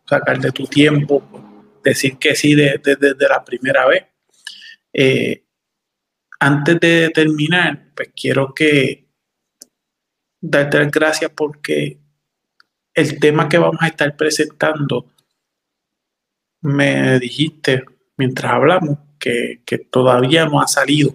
sacar 0.05 0.39
de 0.39 0.51
tu 0.51 0.65
tiempo, 0.65 1.21
por 1.21 1.41
decir 1.81 2.17
que 2.17 2.35
sí 2.35 2.55
desde 2.55 2.95
de, 2.95 3.27
la 3.27 3.43
primera 3.43 3.87
vez. 3.87 4.05
Eh, 4.91 5.45
antes 6.39 6.79
de 6.79 7.09
terminar, 7.13 7.91
pues 7.95 8.09
quiero 8.15 8.53
que 8.53 9.07
darte 10.41 10.79
las 10.79 10.91
gracias 10.91 11.31
porque 11.35 11.99
el 12.99 13.19
tema 13.19 13.47
que 13.47 13.57
vamos 13.57 13.81
a 13.81 13.87
estar 13.87 14.15
presentando, 14.15 15.07
me 16.61 17.19
dijiste 17.19 17.83
mientras 18.17 18.51
hablamos 18.51 18.97
que, 19.17 19.61
todavía 19.89 20.45
no 20.45 20.61
ha 20.61 20.67
salido. 20.67 21.13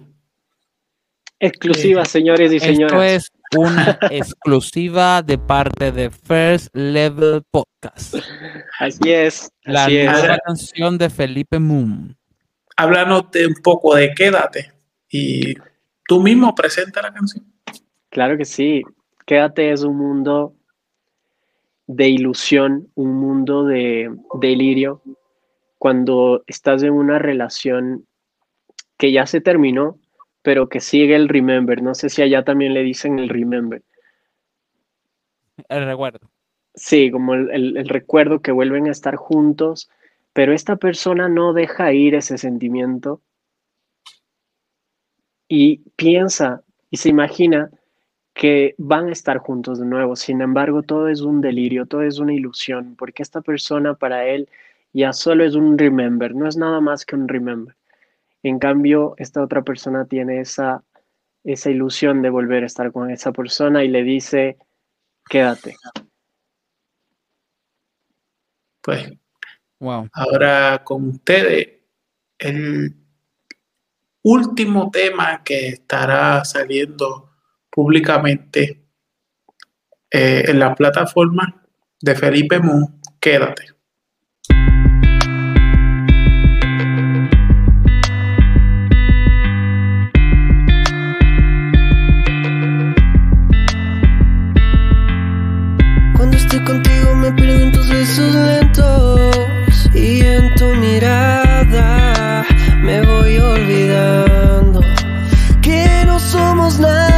Exclusiva, 1.39 2.03
eh, 2.03 2.05
señores 2.05 2.51
y 2.53 2.59
señoras. 2.59 2.93
Esto 2.93 3.03
es 3.03 3.31
una 3.57 3.99
exclusiva 4.11 5.21
de 5.21 5.37
parte 5.37 5.91
de 5.91 6.09
First 6.09 6.75
Level 6.75 7.43
Podcast. 7.51 8.15
Así 8.79 9.11
es. 9.11 9.49
La 9.63 9.87
nueva 9.87 10.37
canción 10.45 10.97
de 10.97 11.09
Felipe 11.09 11.59
Moon. 11.59 12.17
Háblanos 12.77 13.31
de 13.31 13.47
un 13.47 13.55
poco 13.55 13.95
de 13.95 14.13
Quédate 14.13 14.71
y 15.09 15.53
tú 16.07 16.21
mismo 16.21 16.53
presenta 16.55 17.01
la 17.01 17.13
canción. 17.13 17.45
Claro 18.09 18.37
que 18.37 18.45
sí. 18.45 18.81
Quédate 19.25 19.71
es 19.71 19.83
un 19.83 19.97
mundo 19.97 20.55
de 21.87 22.09
ilusión, 22.09 22.87
un 22.95 23.13
mundo 23.15 23.63
de 23.63 24.13
delirio, 24.39 25.01
cuando 25.77 26.43
estás 26.47 26.83
en 26.83 26.93
una 26.93 27.19
relación 27.19 28.07
que 28.97 29.11
ya 29.11 29.25
se 29.25 29.41
terminó, 29.41 29.99
pero 30.41 30.69
que 30.69 30.79
sigue 30.79 31.15
el 31.15 31.29
remember. 31.29 31.81
No 31.81 31.95
sé 31.95 32.09
si 32.09 32.21
allá 32.21 32.43
también 32.43 32.73
le 32.73 32.83
dicen 32.83 33.19
el 33.19 33.29
remember. 33.29 33.83
El 35.69 35.85
recuerdo. 35.85 36.29
Sí, 36.75 37.09
como 37.09 37.33
el, 37.33 37.87
recuerdo 37.87 38.41
que 38.41 38.51
vuelven 38.51 38.87
a 38.87 38.91
estar 38.91 39.15
juntos, 39.15 39.89
pero 40.33 40.53
esta 40.53 40.75
persona 40.75 41.29
no 41.29 41.53
deja 41.53 41.93
ir 41.93 42.15
ese 42.15 42.37
sentimiento 42.37 43.21
y 45.47 45.77
piensa 45.95 46.63
y 46.89 46.97
se 46.97 47.09
imagina 47.09 47.71
que 48.35 48.75
van 48.77 49.07
a 49.07 49.13
estar 49.13 49.37
juntos 49.37 49.79
de 49.79 49.85
nuevo. 49.85 50.15
Sin 50.17 50.41
embargo, 50.41 50.83
todo 50.83 51.07
es 51.07 51.21
un 51.21 51.39
delirio, 51.39 51.85
todo 51.85 52.01
es 52.01 52.19
una 52.19 52.33
ilusión, 52.33 52.95
porque 52.97 53.23
esta 53.23 53.41
persona 53.41 53.95
para 53.95 54.27
él 54.27 54.49
ya 54.91 55.13
solo 55.13 55.45
es 55.45 55.55
un 55.55 55.77
remember, 55.77 56.35
no 56.35 56.47
es 56.47 56.57
nada 56.57 56.81
más 56.81 57.05
que 57.05 57.15
un 57.15 57.29
remember. 57.29 57.75
En 58.43 58.59
cambio, 58.59 59.15
esta 59.17 59.41
otra 59.41 59.63
persona 59.63 60.05
tiene 60.05 60.41
esa, 60.41 60.83
esa 61.45 61.71
ilusión 61.71 62.21
de 62.21 62.29
volver 62.29 62.63
a 62.63 62.65
estar 62.65 62.91
con 62.91 63.09
esa 63.09 63.31
persona 63.31 63.85
y 63.85 63.87
le 63.87 64.03
dice, 64.03 64.57
quédate. 65.29 65.77
Pues, 68.81 69.13
wow. 69.79 70.09
ahora 70.11 70.83
con 70.83 71.07
ustedes, 71.07 71.69
el 72.37 72.95
último 74.23 74.91
tema 74.91 75.41
que 75.41 75.69
estará 75.69 76.43
saliendo 76.43 77.34
públicamente 77.75 78.85
eh, 80.09 80.43
en 80.47 80.59
la 80.59 80.73
plataforma 80.73 81.61
de 81.99 82.15
Felipe 82.15 82.57
Moon, 82.59 83.01
quédate. 83.19 83.65
Cuando 96.15 96.37
estoy 96.37 96.63
contigo 96.63 97.13
me 97.15 97.33
pierdo 97.33 97.59
en 97.59 97.71
tus 97.73 97.89
besos 97.89 98.35
lentos 98.35 99.89
y 99.93 100.21
en 100.21 100.55
tu 100.55 100.67
mirada 100.75 102.45
me 102.81 103.01
voy 103.01 103.37
olvidando 103.37 104.79
que 105.61 106.03
no 106.05 106.17
somos 106.21 106.79
nada 106.79 107.14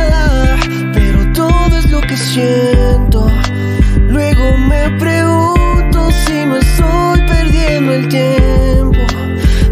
Luego 4.09 4.57
me 4.57 4.89
pregunto 4.99 6.09
si 6.11 6.45
no 6.45 6.57
estoy 6.57 7.21
perdiendo 7.21 7.93
el 7.93 8.07
tiempo. 8.09 8.99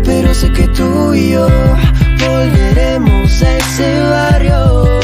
Pero 0.04 0.34
sé 0.34 0.51
que 0.51 0.67
tú 0.69 1.13
y 1.13 1.32
yo 1.34 1.47
volveremos 2.28 3.43
a 3.43 3.58
ese 3.58 3.99
barrio 4.01 4.99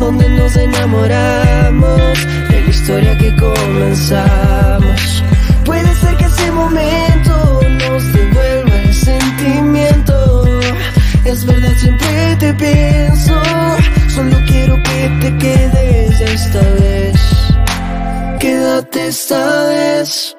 donde 0.00 0.26
nos 0.30 0.56
enamoramos 0.56 2.26
de 2.48 2.62
la 2.62 2.70
historia 2.70 3.18
que 3.18 3.36
comenzamos. 3.36 5.22
Puede 5.66 5.94
ser 5.96 6.16
que 6.16 6.24
ese 6.24 6.50
momento 6.52 7.60
nos 7.78 8.12
devuelva 8.14 8.76
el 8.84 8.94
sentimiento. 8.94 10.60
Es 11.24 11.44
verdad, 11.44 11.72
siempre 11.76 12.36
te 12.38 12.54
pienso. 12.54 13.34
Que 15.06 15.12
te 15.20 15.38
quedes 15.38 16.20
esta 16.20 16.60
vez. 16.80 17.14
Quédate 18.40 19.06
esta 19.06 19.66
vez. 19.68 20.36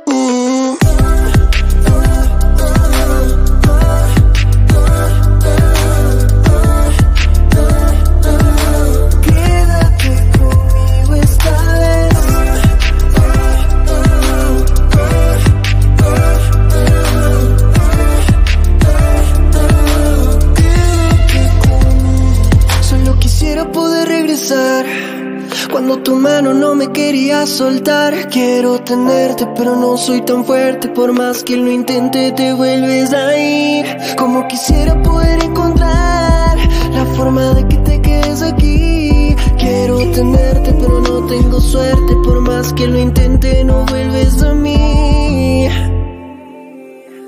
Cuando 25.78 26.00
tu 26.00 26.16
mano 26.16 26.56
no 26.56 26.74
me 26.74 26.92
quería 26.92 27.46
soltar, 27.46 28.30
quiero 28.30 28.80
tenerte, 28.80 29.46
pero 29.56 29.76
no 29.76 29.96
soy 29.96 30.22
tan 30.22 30.44
fuerte. 30.44 30.88
Por 30.88 31.14
más 31.14 31.44
que 31.44 31.56
lo 31.56 31.72
intente, 31.72 32.32
te 32.32 32.52
vuelves 32.52 33.14
a 33.14 33.38
ir. 33.38 33.86
Como 34.18 34.48
quisiera 34.48 35.00
poder 35.04 35.44
encontrar 35.44 36.58
la 36.92 37.06
forma 37.16 37.54
de 37.54 37.68
que 37.68 37.78
te 37.78 38.02
quedes 38.02 38.42
aquí. 38.42 39.36
Quiero 39.60 39.98
tenerte, 40.14 40.74
pero 40.74 41.00
no 41.00 41.28
tengo 41.28 41.62
suerte. 41.62 42.16
Por 42.24 42.42
más 42.42 42.74
que 42.74 42.88
lo 42.88 42.98
intente, 42.98 43.64
no 43.64 43.86
vuelves 43.86 44.42
a 44.42 44.56
mí. 44.56 45.70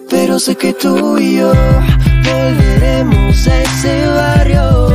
Pero 0.10 0.40
sé 0.40 0.56
que 0.56 0.74
tú 0.74 1.20
y 1.20 1.38
yo 1.38 1.54
volveremos 1.54 3.48
a 3.48 3.62
ese 3.62 4.08
barrio 4.08 4.90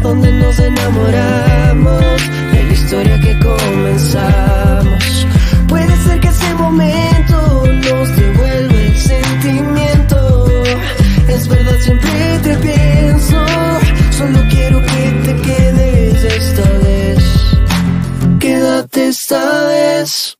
donde 0.00 0.30
nos 0.30 0.56
enamoramos 0.60 2.37
la 2.64 2.72
historia 2.72 3.20
que 3.20 3.38
comenzamos. 3.38 5.26
Puede 5.68 5.96
ser 6.04 6.20
que 6.20 6.28
ese 6.28 6.54
momento 6.54 7.66
nos 7.66 8.16
devuelva 8.16 8.74
el 8.74 8.96
sentimiento. 8.96 10.46
Es 11.28 11.48
verdad, 11.48 11.78
siempre 11.80 12.38
te 12.42 12.56
pienso. 12.56 13.44
Solo 14.10 14.40
quiero 14.50 14.80
que 14.80 15.02
te 15.24 15.34
quedes 15.42 16.24
esta 16.24 16.70
vez. 16.84 17.24
Quédate 18.40 19.08
esta 19.08 19.66
vez. 19.66 20.38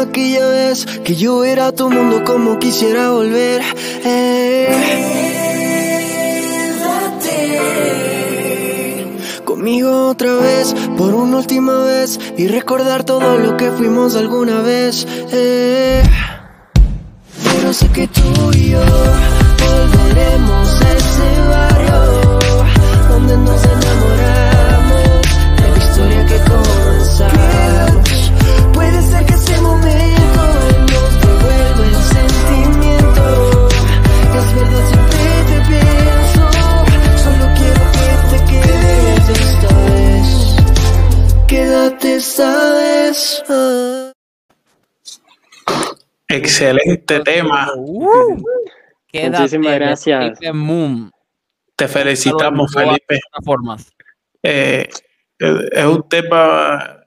Aquella 0.00 0.48
vez 0.48 0.86
que 1.04 1.14
yo 1.14 1.44
era 1.44 1.70
tu 1.72 1.88
mundo 1.88 2.24
como 2.24 2.58
quisiera 2.58 3.10
volver. 3.10 3.62
Conmigo 9.44 10.08
otra 10.08 10.34
vez, 10.34 10.74
por 10.96 11.14
una 11.14 11.36
última 11.38 11.84
vez, 11.84 12.18
y 12.36 12.48
recordar 12.48 13.04
todo 13.04 13.38
lo 13.38 13.56
que 13.56 13.70
fuimos 13.70 14.16
alguna 14.16 14.60
vez. 14.60 15.06
Eh. 15.32 16.02
Pero 17.44 17.72
sé 17.72 17.88
que 17.88 18.08
tú 18.08 18.50
y 18.54 18.70
yo 18.70 18.80
volveremos 18.80 20.82
a 20.82 20.92
ese 20.92 21.40
barrio 21.48 22.38
donde 23.08 23.36
nos 23.36 23.71
Excelente 46.28 47.20
tema. 47.20 47.70
Uh, 47.76 48.42
Muchísimas 49.12 49.74
gracias. 49.74 50.38
Te 51.76 51.88
felicitamos, 51.88 52.72
Felipe. 52.72 53.20
Eh, 54.42 54.88
es 55.38 55.84
un 55.84 56.08
tema 56.08 57.04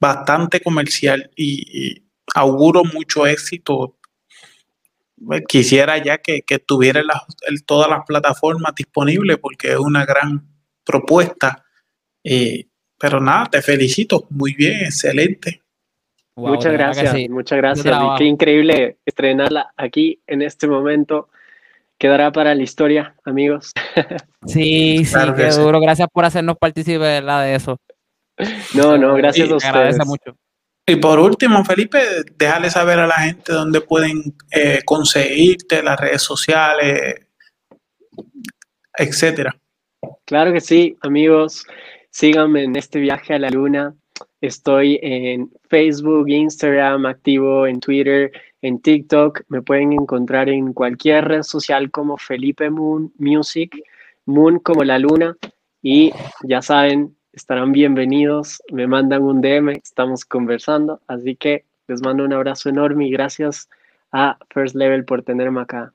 bastante 0.00 0.60
comercial 0.60 1.30
y, 1.36 2.02
auguro 2.34 2.82
mucho 2.84 3.26
éxito. 3.26 3.96
Quisiera 5.48 5.96
ya 5.98 6.18
que, 6.18 6.42
que 6.42 6.58
tuviera 6.58 7.02
todas 7.64 7.88
las 7.88 8.04
plataformas 8.04 8.74
disponibles 8.74 9.38
porque 9.38 9.72
es 9.72 9.78
una 9.78 10.04
gran 10.04 10.46
propuesta. 10.84 11.64
Eh, 12.24 12.66
pero 12.98 13.20
nada, 13.20 13.46
te 13.46 13.62
felicito. 13.62 14.26
Muy 14.30 14.54
bien, 14.54 14.84
excelente. 14.84 15.62
muchas 16.34 16.72
gracias, 16.72 17.14
muchas 17.28 17.56
gracias. 17.58 17.96
Qué 18.18 18.24
increíble 18.24 18.98
estrenarla 19.04 19.72
aquí 19.76 20.20
en 20.26 20.42
este 20.42 20.66
momento. 20.66 21.28
Quedará 21.98 22.30
para 22.30 22.54
la 22.54 22.62
historia, 22.62 23.14
amigos. 23.24 23.72
Sí, 24.46 25.04
sí, 25.04 25.16
qué 25.36 25.50
duro. 25.50 25.80
Gracias 25.80 26.06
por 26.12 26.24
hacernos 26.24 26.56
partícipe 26.56 27.04
de 27.04 27.54
eso. 27.56 27.80
No, 28.74 28.96
no, 28.96 29.14
gracias 29.14 29.50
a 29.50 29.56
ustedes. 29.56 29.98
mucho. 30.06 30.36
Y 30.86 30.94
por 30.94 31.18
último, 31.18 31.64
Felipe, 31.64 31.98
déjale 32.36 32.70
saber 32.70 33.00
a 33.00 33.08
la 33.08 33.16
gente 33.16 33.52
dónde 33.52 33.80
pueden 33.80 34.36
eh, 34.52 34.82
conseguirte, 34.84 35.82
las 35.82 35.98
redes 35.98 36.22
sociales, 36.22 37.26
etcétera. 38.96 39.56
Claro 40.24 40.52
que 40.52 40.60
sí, 40.60 40.96
amigos. 41.00 41.66
Síganme 42.18 42.64
en 42.64 42.76
este 42.76 42.98
viaje 42.98 43.34
a 43.34 43.38
la 43.38 43.50
luna. 43.50 43.94
Estoy 44.40 44.98
en 45.02 45.52
Facebook, 45.68 46.30
Instagram, 46.30 47.04
activo 47.04 47.66
en 47.66 47.78
Twitter, 47.78 48.32
en 48.62 48.80
TikTok. 48.80 49.42
Me 49.48 49.60
pueden 49.60 49.92
encontrar 49.92 50.48
en 50.48 50.72
cualquier 50.72 51.28
red 51.28 51.42
social 51.42 51.90
como 51.90 52.16
Felipe 52.16 52.70
Moon 52.70 53.12
Music, 53.18 53.76
Moon 54.24 54.58
como 54.60 54.82
la 54.82 54.98
luna. 54.98 55.36
Y 55.82 56.10
ya 56.42 56.62
saben, 56.62 57.14
estarán 57.34 57.72
bienvenidos. 57.72 58.62
Me 58.72 58.86
mandan 58.86 59.20
un 59.20 59.42
DM, 59.42 59.72
estamos 59.72 60.24
conversando. 60.24 61.02
Así 61.08 61.36
que 61.36 61.66
les 61.86 62.00
mando 62.00 62.24
un 62.24 62.32
abrazo 62.32 62.70
enorme 62.70 63.08
y 63.08 63.10
gracias 63.10 63.68
a 64.10 64.38
First 64.48 64.74
Level 64.74 65.04
por 65.04 65.22
tenerme 65.22 65.60
acá. 65.60 65.92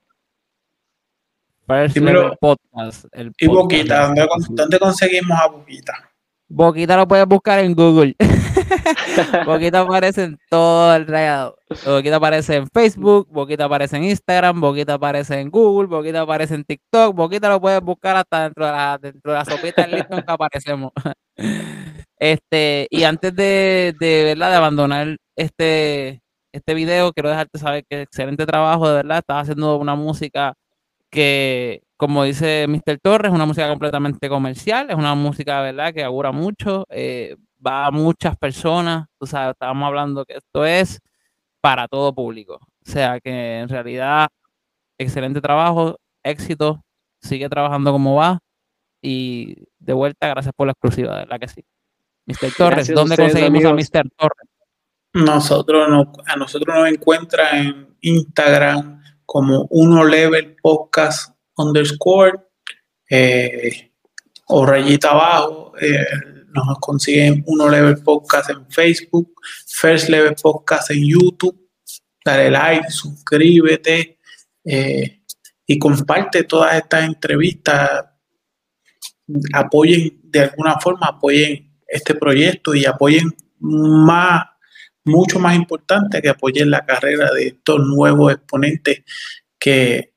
First 1.65 1.97
Level 1.97 2.37
Podcast. 2.39 3.05
y 3.39 3.47
Boquita, 3.47 4.13
¿dónde, 4.49 4.77
conseguimos 4.77 5.35
a 5.39 5.47
Boquita? 5.47 6.10
Boquita 6.53 6.97
lo 6.97 7.07
puedes 7.07 7.25
buscar 7.25 7.59
en 7.59 7.73
Google. 7.73 8.15
Boquita 9.45 9.81
aparece 9.81 10.23
en 10.23 10.39
todo 10.49 10.93
el 10.93 11.07
rayado. 11.07 11.55
Boquita 11.85 12.17
aparece 12.17 12.55
en 12.57 12.67
Facebook, 12.67 13.29
Boquita 13.31 13.65
aparece 13.65 13.95
en 13.95 14.03
Instagram, 14.03 14.59
Boquita 14.59 14.95
aparece 14.95 15.39
en 15.39 15.49
Google, 15.49 15.87
Boquita 15.87 16.21
aparece 16.21 16.55
en 16.55 16.65
TikTok, 16.65 17.15
Boquita 17.15 17.47
lo 17.47 17.61
puedes 17.61 17.79
buscar 17.79 18.17
hasta 18.17 18.43
dentro 18.43 18.65
de 18.65 18.71
la, 18.73 18.99
dentro 19.01 19.33
de 19.33 19.45
sopita 19.45 19.87
del 19.87 20.05
que 20.05 20.23
aparecemos. 20.27 20.91
Este, 22.23 22.85
y 22.91 23.01
antes 23.01 23.35
de, 23.35 23.95
de, 23.99 24.23
¿verdad? 24.25 24.51
de 24.51 24.55
abandonar 24.55 25.17
este, 25.35 26.21
este 26.51 26.75
video, 26.75 27.13
quiero 27.13 27.29
dejarte 27.29 27.57
saber 27.57 27.83
que 27.89 28.03
excelente 28.03 28.45
trabajo, 28.45 28.87
de 28.87 28.93
verdad. 28.97 29.17
Estás 29.19 29.41
haciendo 29.41 29.77
una 29.77 29.95
música 29.95 30.53
que, 31.09 31.81
como 32.01 32.23
dice 32.23 32.65
Mr. 32.67 32.97
Torres, 32.99 33.29
es 33.29 33.35
una 33.35 33.45
música 33.45 33.69
completamente 33.69 34.27
comercial, 34.27 34.89
es 34.89 34.95
una 34.95 35.13
música, 35.13 35.61
¿verdad?, 35.61 35.93
que 35.93 36.03
augura 36.03 36.31
mucho, 36.31 36.87
eh, 36.89 37.35
va 37.63 37.85
a 37.85 37.91
muchas 37.91 38.35
personas, 38.37 39.05
o 39.19 39.27
sea, 39.27 39.51
estábamos 39.51 39.85
hablando 39.85 40.25
que 40.25 40.37
esto 40.37 40.65
es 40.65 40.99
para 41.61 41.87
todo 41.87 42.11
público. 42.11 42.55
O 42.55 42.89
sea, 42.89 43.19
que 43.19 43.59
en 43.59 43.69
realidad, 43.69 44.29
excelente 44.97 45.41
trabajo, 45.41 45.99
éxito, 46.23 46.83
sigue 47.21 47.47
trabajando 47.49 47.91
como 47.91 48.15
va 48.15 48.39
y 48.99 49.57
de 49.77 49.93
vuelta, 49.93 50.27
gracias 50.27 50.55
por 50.57 50.65
la 50.65 50.71
exclusiva, 50.71 51.13
de 51.13 51.25
verdad 51.25 51.39
que 51.39 51.49
sí. 51.49 51.63
Mr. 52.25 52.51
Torres, 52.57 52.87
¿dónde 52.91 53.15
conseguimos 53.15 53.63
a 53.63 53.73
Mr. 53.73 54.09
Torres? 54.17 54.49
Nosotros 55.13 55.87
a 56.25 56.35
nosotros 56.35 56.75
nos 56.75 56.89
encuentra 56.89 57.59
en 57.59 57.95
Instagram 58.01 59.03
como 59.23 59.67
uno 59.69 60.03
level 60.03 60.55
podcast 60.63 61.30
underscore 61.57 62.39
eh, 63.09 63.91
o 64.47 64.65
rayita 64.65 65.11
abajo. 65.11 65.73
Eh, 65.79 66.05
nos 66.53 66.77
consiguen 66.79 67.43
uno 67.47 67.69
level 67.69 67.97
podcast 68.03 68.49
en 68.49 68.69
Facebook, 68.69 69.33
First 69.67 70.09
Level 70.09 70.35
Podcast 70.41 70.91
en 70.91 71.07
YouTube. 71.07 71.57
Dale 72.23 72.51
like, 72.51 72.91
suscríbete 72.91 74.19
eh, 74.63 75.21
y 75.65 75.79
comparte 75.79 76.43
todas 76.43 76.75
estas 76.75 77.05
entrevistas. 77.05 78.05
Apoyen 79.53 80.19
de 80.23 80.41
alguna 80.41 80.79
forma, 80.79 81.07
apoyen 81.07 81.79
este 81.87 82.15
proyecto 82.15 82.75
y 82.75 82.85
apoyen 82.85 83.33
más 83.59 84.43
mucho 85.03 85.39
más 85.39 85.55
importante 85.55 86.21
que 86.21 86.29
apoyen 86.29 86.69
la 86.69 86.85
carrera 86.85 87.31
de 87.31 87.47
estos 87.47 87.79
nuevos 87.79 88.33
exponentes 88.33 89.03
que 89.59 90.13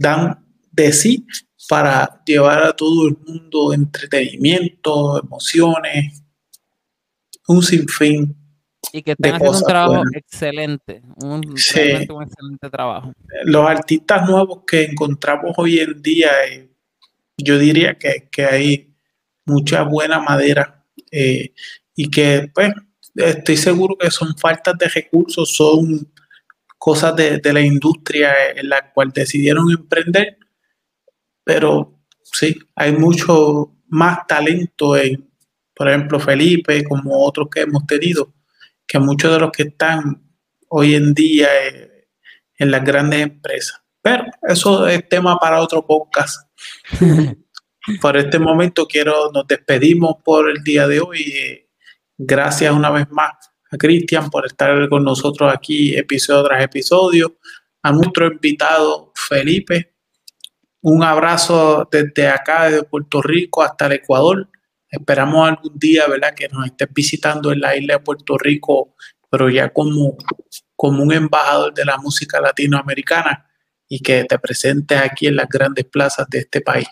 dan 0.00 0.42
de 0.72 0.92
sí 0.92 1.26
para 1.68 2.22
llevar 2.24 2.62
a 2.62 2.72
todo 2.72 3.06
el 3.06 3.16
mundo 3.18 3.74
entretenimiento, 3.74 5.22
emociones, 5.22 6.22
un 7.46 7.62
sinfín. 7.62 8.36
Y 8.92 9.02
que 9.02 9.12
están 9.12 9.34
haciendo 9.34 9.58
un 9.58 9.64
trabajo 9.64 10.04
excelente, 10.14 11.02
un, 11.16 11.46
un 11.46 11.52
excelente 11.52 12.70
trabajo. 12.70 13.12
Los 13.44 13.68
artistas 13.68 14.28
nuevos 14.28 14.60
que 14.66 14.84
encontramos 14.84 15.52
hoy 15.58 15.78
en 15.78 16.00
día, 16.00 16.30
eh, 16.50 16.70
yo 17.36 17.58
diría 17.58 17.96
que, 17.98 18.44
hay 18.44 18.94
mucha 19.44 19.82
buena 19.82 20.18
madera 20.18 20.86
eh, 21.12 21.52
y 21.94 22.10
que 22.10 22.50
pues 22.54 22.72
estoy 23.14 23.56
seguro 23.58 23.96
que 23.98 24.10
son 24.10 24.36
faltas 24.38 24.78
de 24.78 24.88
recursos, 24.88 25.54
son 25.54 26.10
cosas 26.80 27.14
de, 27.14 27.52
la 27.52 27.60
industria 27.60 28.32
en 28.56 28.70
la 28.70 28.90
cual 28.90 29.10
decidieron 29.12 29.70
emprender, 29.70 30.38
pero 31.44 32.00
sí, 32.22 32.58
hay 32.74 32.92
mucho 32.92 33.76
más 33.88 34.26
talento 34.26 34.96
en, 34.96 35.30
por 35.74 35.90
ejemplo, 35.90 36.18
Felipe, 36.18 36.82
como 36.84 37.22
otros 37.22 37.48
que 37.50 37.60
hemos 37.60 37.86
tenido, 37.86 38.32
que 38.86 38.98
muchos 38.98 39.30
de 39.30 39.40
los 39.40 39.52
que 39.52 39.64
están 39.64 40.22
hoy 40.68 40.94
en 40.94 41.12
día 41.12 41.48
eh, 41.68 42.08
en 42.58 42.70
las 42.70 42.82
grandes 42.82 43.20
empresas. 43.20 43.82
Pero 44.00 44.24
eso 44.48 44.88
es 44.88 45.06
tema 45.06 45.38
para 45.38 45.60
otro 45.60 45.86
podcast. 45.86 46.48
por 48.00 48.16
este 48.16 48.38
momento 48.38 48.88
quiero, 48.88 49.30
nos 49.34 49.46
despedimos 49.46 50.14
por 50.24 50.48
el 50.48 50.62
día 50.64 50.86
de 50.86 51.00
hoy. 51.00 51.20
Eh, 51.20 51.70
Gracias 52.22 52.72
una 52.74 52.90
vez 52.90 53.08
más 53.10 53.49
a 53.70 53.76
Cristian 53.76 54.30
por 54.30 54.46
estar 54.46 54.88
con 54.88 55.04
nosotros 55.04 55.52
aquí 55.52 55.96
episodio 55.96 56.44
tras 56.44 56.64
episodio. 56.64 57.36
A 57.82 57.92
nuestro 57.92 58.26
invitado 58.26 59.12
Felipe. 59.14 59.94
Un 60.82 61.02
abrazo 61.02 61.88
desde 61.90 62.28
acá, 62.28 62.64
desde 62.64 62.84
Puerto 62.84 63.22
Rico 63.22 63.62
hasta 63.62 63.86
el 63.86 63.92
Ecuador. 63.92 64.48
Esperamos 64.88 65.48
algún 65.48 65.78
día, 65.78 66.06
¿verdad?, 66.08 66.34
que 66.34 66.48
nos 66.48 66.66
estés 66.66 66.88
visitando 66.92 67.52
en 67.52 67.60
la 67.60 67.76
isla 67.76 67.94
de 67.94 68.00
Puerto 68.00 68.36
Rico, 68.36 68.96
pero 69.30 69.48
ya 69.48 69.72
como, 69.72 70.16
como 70.74 71.02
un 71.02 71.12
embajador 71.12 71.72
de 71.72 71.84
la 71.84 71.96
música 71.96 72.40
latinoamericana 72.40 73.46
y 73.88 74.00
que 74.00 74.24
te 74.24 74.38
presentes 74.38 74.98
aquí 74.98 75.26
en 75.26 75.36
las 75.36 75.48
grandes 75.48 75.84
plazas 75.84 76.26
de 76.28 76.40
este 76.40 76.60
país. 76.60 76.88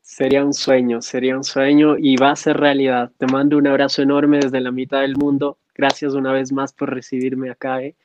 Sería 0.00 0.44
un 0.44 0.54
sueño, 0.54 1.02
sería 1.02 1.36
un 1.36 1.44
sueño 1.44 1.96
y 1.96 2.16
va 2.16 2.32
a 2.32 2.36
ser 2.36 2.56
realidad. 2.56 3.12
Te 3.16 3.26
mando 3.26 3.56
un 3.56 3.68
abrazo 3.68 4.02
enorme 4.02 4.38
desde 4.40 4.60
la 4.60 4.72
mitad 4.72 5.02
del 5.02 5.16
mundo. 5.16 5.58
Gracias 5.80 6.12
una 6.12 6.30
vez 6.30 6.52
más 6.52 6.74
por 6.74 6.92
recibirme 6.92 7.50
acá. 7.50 7.80
¿eh? 7.80 7.96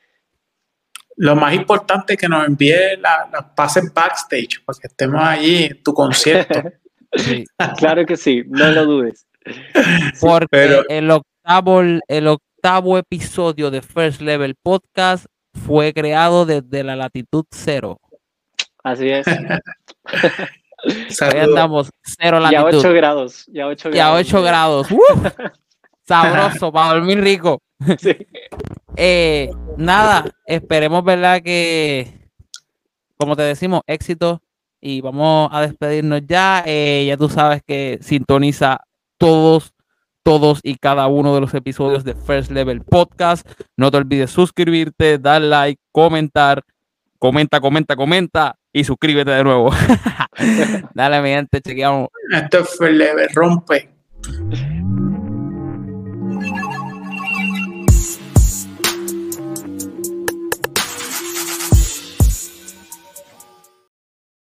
Lo 1.18 1.36
más 1.36 1.54
importante 1.54 2.14
es 2.14 2.20
que 2.20 2.30
nos 2.30 2.48
envíe 2.48 2.96
las 3.02 3.30
la 3.30 3.54
pases 3.54 3.94
backstage 3.94 4.64
para 4.64 4.80
que 4.80 4.88
estemos 4.88 5.22
allí 5.22 5.66
en 5.66 5.84
tu 5.84 5.94
concierto. 5.94 6.72
claro 7.78 8.06
que 8.06 8.16
sí, 8.16 8.44
no 8.48 8.72
lo 8.72 8.86
dudes. 8.86 9.28
Porque 10.22 10.86
el, 10.88 11.12
octavo, 11.12 11.82
el 12.08 12.28
octavo 12.30 12.98
episodio 12.98 13.70
de 13.70 13.82
First 13.82 14.22
Level 14.22 14.56
Podcast 14.56 15.26
fue 15.68 15.92
creado 15.94 16.46
desde 16.46 16.82
la 16.82 16.96
latitud 16.96 17.44
cero. 17.52 18.00
Así 18.86 19.10
es. 19.10 19.28
Ahí 21.22 21.40
andamos, 21.42 21.90
cero 22.04 22.40
latitud. 22.40 22.72
Y 22.72 22.76
a 22.76 22.80
8 22.80 22.94
grados. 22.94 23.46
Y 23.52 23.60
a 23.60 23.68
8 23.68 23.90
grados. 23.90 23.98
Y 23.98 24.00
a 24.00 24.14
8 24.14 24.42
grados. 24.42 24.88
sabroso, 26.08 26.72
para 26.72 26.94
dormir 26.94 27.20
rico. 27.20 27.62
Eh, 28.98 29.52
nada, 29.76 30.32
esperemos, 30.46 31.04
¿verdad? 31.04 31.42
Que, 31.42 32.14
como 33.18 33.36
te 33.36 33.42
decimos, 33.42 33.82
éxito. 33.88 34.42
Y 34.80 35.02
vamos 35.02 35.50
a 35.52 35.62
despedirnos 35.62 36.22
ya. 36.26 36.64
Eh, 36.66 37.04
ya 37.06 37.18
tú 37.18 37.28
sabes 37.28 37.62
que 37.66 38.00
sintoniza 38.02 38.82
todos, 39.18 39.74
todos 40.24 40.60
y 40.64 40.76
cada 40.76 41.08
uno 41.08 41.36
de 41.36 41.42
los 41.42 41.54
episodios 41.54 42.06
de 42.06 42.16
First 42.16 42.52
Level 42.52 42.84
Podcast. 42.84 43.46
No 43.76 43.92
te 43.92 43.98
olvides 43.98 44.32
suscribirte, 44.32 45.18
dar 45.18 45.42
like, 45.42 45.82
comentar. 45.92 46.64
Comenta, 47.20 47.60
comenta, 47.60 47.96
comenta 47.96 48.56
y 48.72 48.84
suscríbete 48.84 49.32
de 49.32 49.44
nuevo. 49.44 49.72
Dale, 50.94 51.22
mi 51.22 51.30
gente, 51.30 51.62
chequeamos. 51.62 52.10
Esto 52.32 52.64
fue 52.64 52.92
leve, 52.92 53.28
rompe. 53.34 53.90